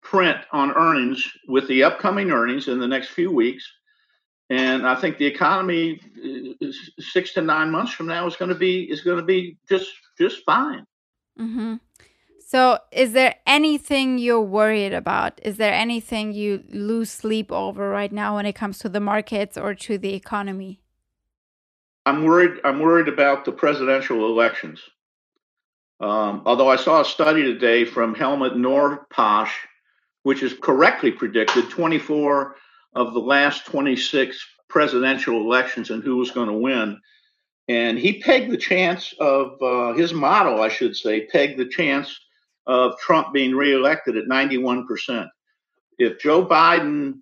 print 0.00 0.38
on 0.52 0.70
earnings 0.76 1.28
with 1.48 1.66
the 1.66 1.82
upcoming 1.82 2.30
earnings 2.30 2.68
in 2.68 2.78
the 2.78 2.86
next 2.86 3.08
few 3.08 3.32
weeks. 3.32 3.68
And 4.48 4.86
I 4.86 4.94
think 4.94 5.18
the 5.18 5.26
economy 5.26 6.00
uh, 6.62 6.68
six 7.00 7.32
to 7.32 7.42
nine 7.42 7.72
months 7.72 7.90
from 7.90 8.06
now 8.06 8.28
is 8.28 8.36
going 8.36 8.50
to 8.50 8.54
be 8.54 8.84
is 8.84 9.00
going 9.00 9.18
to 9.18 9.24
be 9.24 9.58
just 9.68 9.90
just 10.18 10.44
fine. 10.44 10.84
Mm-hmm. 11.38 11.76
So, 12.46 12.78
is 12.90 13.12
there 13.12 13.36
anything 13.46 14.18
you're 14.18 14.40
worried 14.40 14.94
about? 14.94 15.38
Is 15.42 15.58
there 15.58 15.72
anything 15.72 16.32
you 16.32 16.64
lose 16.70 17.10
sleep 17.10 17.52
over 17.52 17.90
right 17.90 18.10
now 18.10 18.36
when 18.36 18.46
it 18.46 18.54
comes 18.54 18.78
to 18.78 18.88
the 18.88 19.00
markets 19.00 19.58
or 19.58 19.74
to 19.74 19.98
the 19.98 20.14
economy? 20.14 20.80
I'm 22.06 22.24
worried. 22.24 22.60
I'm 22.64 22.80
worried 22.80 23.08
about 23.08 23.44
the 23.44 23.52
presidential 23.52 24.26
elections. 24.26 24.80
Um, 26.00 26.42
although 26.46 26.70
I 26.70 26.76
saw 26.76 27.02
a 27.02 27.04
study 27.04 27.42
today 27.42 27.84
from 27.84 28.14
Helmut 28.14 28.54
Norpoth, 28.54 29.50
which 30.22 30.40
has 30.40 30.54
correctly 30.54 31.10
predicted 31.10 31.68
24 31.68 32.56
of 32.94 33.12
the 33.12 33.20
last 33.20 33.66
26 33.66 34.42
presidential 34.68 35.40
elections 35.40 35.90
and 35.90 36.02
who 36.02 36.16
was 36.16 36.30
going 36.30 36.48
to 36.48 36.54
win. 36.54 36.98
And 37.68 37.98
he 37.98 38.20
pegged 38.20 38.50
the 38.50 38.56
chance 38.56 39.14
of 39.20 39.60
uh, 39.62 39.92
his 39.92 40.14
model, 40.14 40.62
I 40.62 40.68
should 40.68 40.96
say, 40.96 41.26
pegged 41.26 41.58
the 41.58 41.68
chance 41.68 42.18
of 42.66 42.98
Trump 42.98 43.32
being 43.32 43.54
reelected 43.54 44.16
at 44.16 44.24
91%. 44.24 45.28
If 45.98 46.18
Joe 46.20 46.46
Biden 46.46 47.20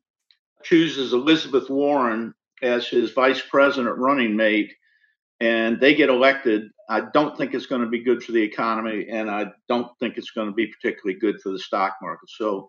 chooses 0.62 1.12
Elizabeth 1.12 1.68
Warren 1.68 2.35
as 2.62 2.87
his 2.87 3.12
vice 3.12 3.42
president 3.48 3.96
running 3.98 4.37
mate 4.37 4.72
and 5.40 5.80
they 5.80 5.94
get 5.94 6.11
elected, 6.11 6.70
I 6.88 7.02
don't 7.12 7.37
think 7.37 7.54
it's 7.54 7.66
going 7.66 7.82
to 7.82 7.88
be 7.88 8.02
good 8.02 8.22
for 8.22 8.32
the 8.32 8.42
economy 8.42 9.09
and 9.11 9.30
I 9.30 9.52
don't 9.68 9.90
think 9.98 10.16
it's 10.16 10.30
going 10.30 10.48
to 10.48 10.54
be 10.54 10.66
particularly 10.68 11.18
good 11.18 11.40
for 11.40 11.50
the 11.50 11.59
stock 11.59 11.96
market. 12.00 12.28
So 12.30 12.68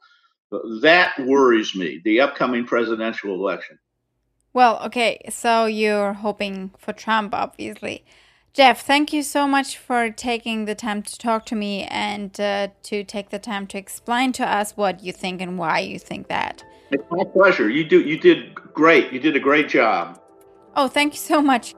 that 0.82 1.14
worries 1.20 1.76
me, 1.76 2.02
the 2.04 2.22
upcoming 2.22 2.66
presidential 2.66 3.34
election. 3.34 3.78
Well, 4.58 4.82
okay, 4.86 5.22
so 5.30 5.68
you're 5.68 6.14
hoping 6.14 6.72
for 6.80 6.92
Trump, 6.92 7.36
obviously. 7.36 8.04
Jeff, 8.54 8.82
thank 8.82 9.14
you 9.14 9.22
so 9.22 9.46
much 9.46 9.78
for 9.78 10.10
taking 10.10 10.66
the 10.66 10.74
time 10.74 11.04
to 11.04 11.16
talk 11.16 11.46
to 11.46 11.56
me 11.56 11.84
and 11.84 12.32
uh, 12.40 12.70
to 12.82 13.04
take 13.04 13.30
the 13.30 13.38
time 13.38 13.68
to 13.68 13.78
explain 13.78 14.32
to 14.32 14.44
us 14.44 14.76
what 14.76 15.04
you 15.04 15.14
think 15.14 15.42
and 15.42 15.60
why 15.60 15.78
you 15.78 16.00
think 16.00 16.28
that. 16.30 16.64
It's 16.90 17.04
my 17.12 17.24
pleasure. 17.24 17.70
You 17.70 17.84
do. 17.84 18.02
You 18.02 18.18
did 18.18 18.56
great. 18.56 19.14
You 19.14 19.20
did 19.20 19.36
a 19.36 19.40
great 19.40 19.70
job. 19.70 20.20
Oh, 20.76 20.88
thank 20.88 21.14
you 21.14 21.20
so 21.20 21.40
much, 21.40 21.76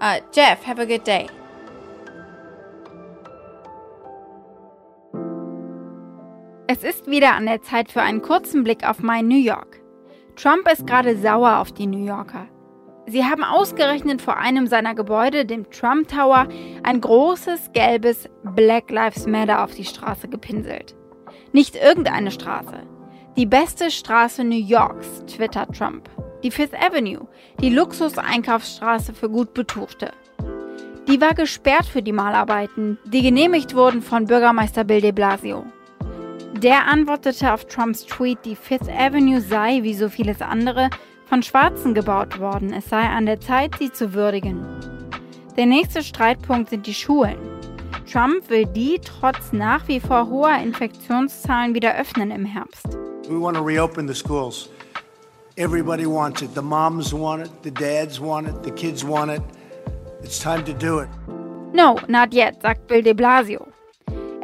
uh, 0.00 0.20
Jeff. 0.32 0.62
Have 0.62 0.78
a 0.78 0.86
good 0.86 1.04
day. 1.04 1.28
Es 6.68 6.84
ist 6.84 7.06
wieder 7.06 7.34
an 7.34 7.44
der 7.44 7.60
Zeit 7.60 7.92
für 7.92 8.00
einen 8.00 8.22
kurzen 8.22 8.64
Blick 8.64 8.82
auf 8.88 9.02
mein 9.02 9.28
New 9.28 9.36
York. 9.36 9.83
Trump 10.36 10.70
ist 10.70 10.86
gerade 10.86 11.16
sauer 11.16 11.58
auf 11.58 11.72
die 11.72 11.86
New 11.86 12.04
Yorker. 12.04 12.46
Sie 13.06 13.24
haben 13.24 13.44
ausgerechnet 13.44 14.22
vor 14.22 14.36
einem 14.38 14.66
seiner 14.66 14.94
Gebäude, 14.94 15.44
dem 15.44 15.70
Trump 15.70 16.08
Tower, 16.08 16.48
ein 16.82 17.00
großes 17.00 17.72
gelbes 17.72 18.28
Black 18.42 18.90
Lives 18.90 19.26
Matter 19.26 19.62
auf 19.62 19.74
die 19.74 19.84
Straße 19.84 20.28
gepinselt. 20.28 20.96
Nicht 21.52 21.76
irgendeine 21.76 22.30
Straße. 22.30 22.82
Die 23.36 23.46
beste 23.46 23.90
Straße 23.90 24.42
New 24.42 24.56
Yorks, 24.56 25.24
twittert 25.26 25.76
Trump. 25.76 26.08
Die 26.42 26.50
Fifth 26.50 26.74
Avenue, 26.74 27.28
die 27.60 27.70
Luxus-Einkaufsstraße 27.70 29.14
für 29.14 29.28
gut 29.28 29.54
Betuchte. 29.54 30.12
Die 31.08 31.20
war 31.20 31.34
gesperrt 31.34 31.86
für 31.86 32.02
die 32.02 32.12
Malarbeiten, 32.12 32.98
die 33.04 33.22
genehmigt 33.22 33.74
wurden 33.74 34.02
von 34.02 34.26
Bürgermeister 34.26 34.84
Bill 34.84 35.00
de 35.00 35.12
Blasio. 35.12 35.64
Der 36.58 36.86
antwortete 36.86 37.52
auf 37.52 37.64
Trumps 37.66 38.06
Tweet, 38.06 38.38
die 38.44 38.54
Fifth 38.54 38.88
Avenue 38.88 39.40
sei, 39.40 39.82
wie 39.82 39.92
so 39.92 40.08
vieles 40.08 40.40
andere, 40.40 40.88
von 41.26 41.42
Schwarzen 41.42 41.94
gebaut 41.94 42.38
worden. 42.38 42.72
Es 42.72 42.88
sei 42.88 43.02
an 43.02 43.26
der 43.26 43.40
Zeit, 43.40 43.72
sie 43.78 43.90
zu 43.90 44.14
würdigen. 44.14 44.64
Der 45.56 45.66
nächste 45.66 46.02
Streitpunkt 46.02 46.70
sind 46.70 46.86
die 46.86 46.94
Schulen. 46.94 47.36
Trump 48.10 48.48
will 48.50 48.66
die 48.66 49.00
trotz 49.00 49.52
nach 49.52 49.88
wie 49.88 49.98
vor 49.98 50.28
hoher 50.28 50.58
Infektionszahlen 50.58 51.74
wieder 51.74 51.96
öffnen 51.98 52.30
im 52.30 52.44
Herbst. 52.44 52.86
We 53.28 53.40
want 53.40 53.56
to 53.56 53.62
reopen 53.62 54.06
the 54.06 54.14
schools. 54.14 54.68
Everybody 55.56 56.06
wants 56.06 56.42
it. 56.42 56.54
The 56.54 56.62
moms 56.62 57.12
want 57.12 57.46
it, 57.46 57.50
the 57.64 57.72
dads 57.72 58.20
want 58.20 58.48
it, 58.48 58.54
the 58.62 58.70
kids 58.70 59.04
want 59.04 59.32
it. 59.32 59.42
It's 60.22 60.38
time 60.38 60.64
to 60.64 60.72
do 60.72 61.00
it. 61.00 61.08
No, 61.72 61.98
not 62.06 62.32
yet, 62.32 62.62
sagt 62.62 62.86
Bill 62.86 63.02
de 63.02 63.12
Blasio. 63.12 63.73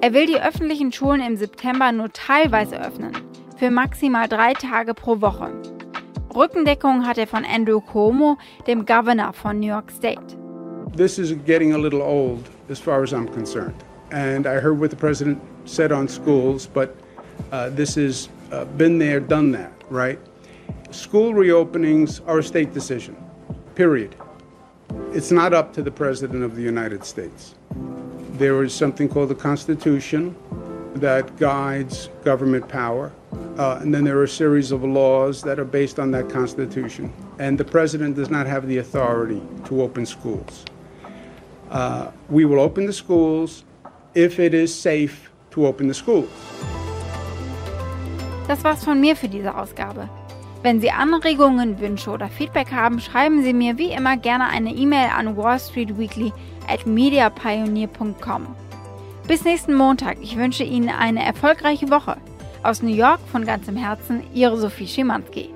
Er 0.02 0.14
will 0.14 0.24
die 0.24 0.40
öffentlichen 0.40 0.92
Schulen 0.92 1.20
im 1.20 1.36
September 1.36 1.92
nur 1.92 2.10
teilweise 2.10 2.80
öffnen, 2.80 3.12
für 3.58 3.70
maximal 3.70 4.28
drei 4.28 4.54
Tage 4.54 4.94
pro 4.94 5.20
Woche. 5.20 5.52
Rückendeckung 6.34 7.06
hat 7.06 7.18
er 7.18 7.26
von 7.26 7.44
Andrew 7.44 7.82
Cuomo, 7.82 8.38
dem 8.66 8.86
Governor 8.86 9.34
von 9.34 9.60
New 9.60 9.66
York 9.66 9.90
State. 9.90 10.38
This 10.96 11.18
is 11.18 11.34
getting 11.44 11.74
a 11.74 11.76
little 11.76 12.00
old 12.00 12.48
as 12.70 12.78
far 12.78 13.02
as 13.02 13.12
I'm 13.12 13.28
concerned. 13.28 13.74
And 14.10 14.46
I 14.46 14.58
heard 14.58 14.80
what 14.80 14.88
the 14.88 14.96
president 14.96 15.38
said 15.66 15.92
on 15.92 16.08
schools, 16.08 16.66
but 16.66 16.96
uh, 17.52 17.68
this 17.68 17.96
has 17.96 18.30
uh, 18.52 18.64
been 18.78 18.98
there, 18.98 19.20
done 19.20 19.52
that, 19.52 19.70
right? 19.90 20.18
School 20.92 21.34
reopenings 21.34 22.22
are 22.26 22.38
a 22.38 22.42
state 22.42 22.72
decision, 22.72 23.16
period. 23.74 24.16
It's 25.12 25.30
not 25.30 25.52
up 25.52 25.74
to 25.74 25.82
the 25.82 25.90
president 25.90 26.42
of 26.42 26.56
the 26.56 26.62
United 26.62 27.04
States. 27.04 27.54
There 28.40 28.62
is 28.64 28.72
something 28.72 29.06
called 29.06 29.28
the 29.28 29.34
Constitution 29.34 30.34
that 30.94 31.36
guides 31.36 32.08
government 32.24 32.66
power. 32.66 33.12
Uh, 33.58 33.78
and 33.82 33.92
then 33.92 34.02
there 34.02 34.16
are 34.16 34.22
a 34.22 34.28
series 34.28 34.72
of 34.72 34.82
laws 34.82 35.42
that 35.42 35.58
are 35.58 35.66
based 35.66 35.98
on 35.98 36.10
that 36.12 36.30
Constitution. 36.30 37.12
And 37.38 37.58
the 37.58 37.66
president 37.66 38.16
does 38.16 38.30
not 38.30 38.46
have 38.46 38.66
the 38.66 38.78
authority 38.78 39.42
to 39.66 39.82
open 39.82 40.06
schools. 40.06 40.64
Uh, 41.68 42.12
we 42.30 42.46
will 42.46 42.60
open 42.60 42.86
the 42.86 42.94
schools 42.94 43.64
if 44.14 44.40
it 44.40 44.54
is 44.54 44.74
safe 44.74 45.30
to 45.50 45.66
open 45.66 45.86
the 45.86 45.92
schools. 45.92 46.30
Das 48.48 48.64
war's 48.64 48.82
von 48.82 48.98
mir 48.98 49.16
für 49.16 49.28
diese 49.28 49.54
Ausgabe. 49.54 50.08
Wenn 50.62 50.80
Sie 50.80 50.90
Anregungen, 50.90 51.80
Wünsche 51.80 52.10
oder 52.10 52.28
Feedback 52.28 52.70
haben, 52.70 53.00
schreiben 53.00 53.42
Sie 53.42 53.54
mir 53.54 53.78
wie 53.78 53.92
immer 53.92 54.18
gerne 54.18 54.48
eine 54.48 54.74
E-Mail 54.74 55.08
an 55.16 55.36
wallstreetweekly 55.36 56.32
at 56.68 56.86
mediapioneer.com. 56.86 58.46
Bis 59.26 59.44
nächsten 59.44 59.74
Montag. 59.74 60.18
Ich 60.20 60.36
wünsche 60.36 60.64
Ihnen 60.64 60.90
eine 60.90 61.24
erfolgreiche 61.24 61.88
Woche. 61.90 62.16
Aus 62.62 62.82
New 62.82 62.94
York 62.94 63.20
von 63.32 63.46
ganzem 63.46 63.76
Herzen, 63.76 64.22
Ihre 64.34 64.58
Sophie 64.58 64.86
Schimanski. 64.86 65.50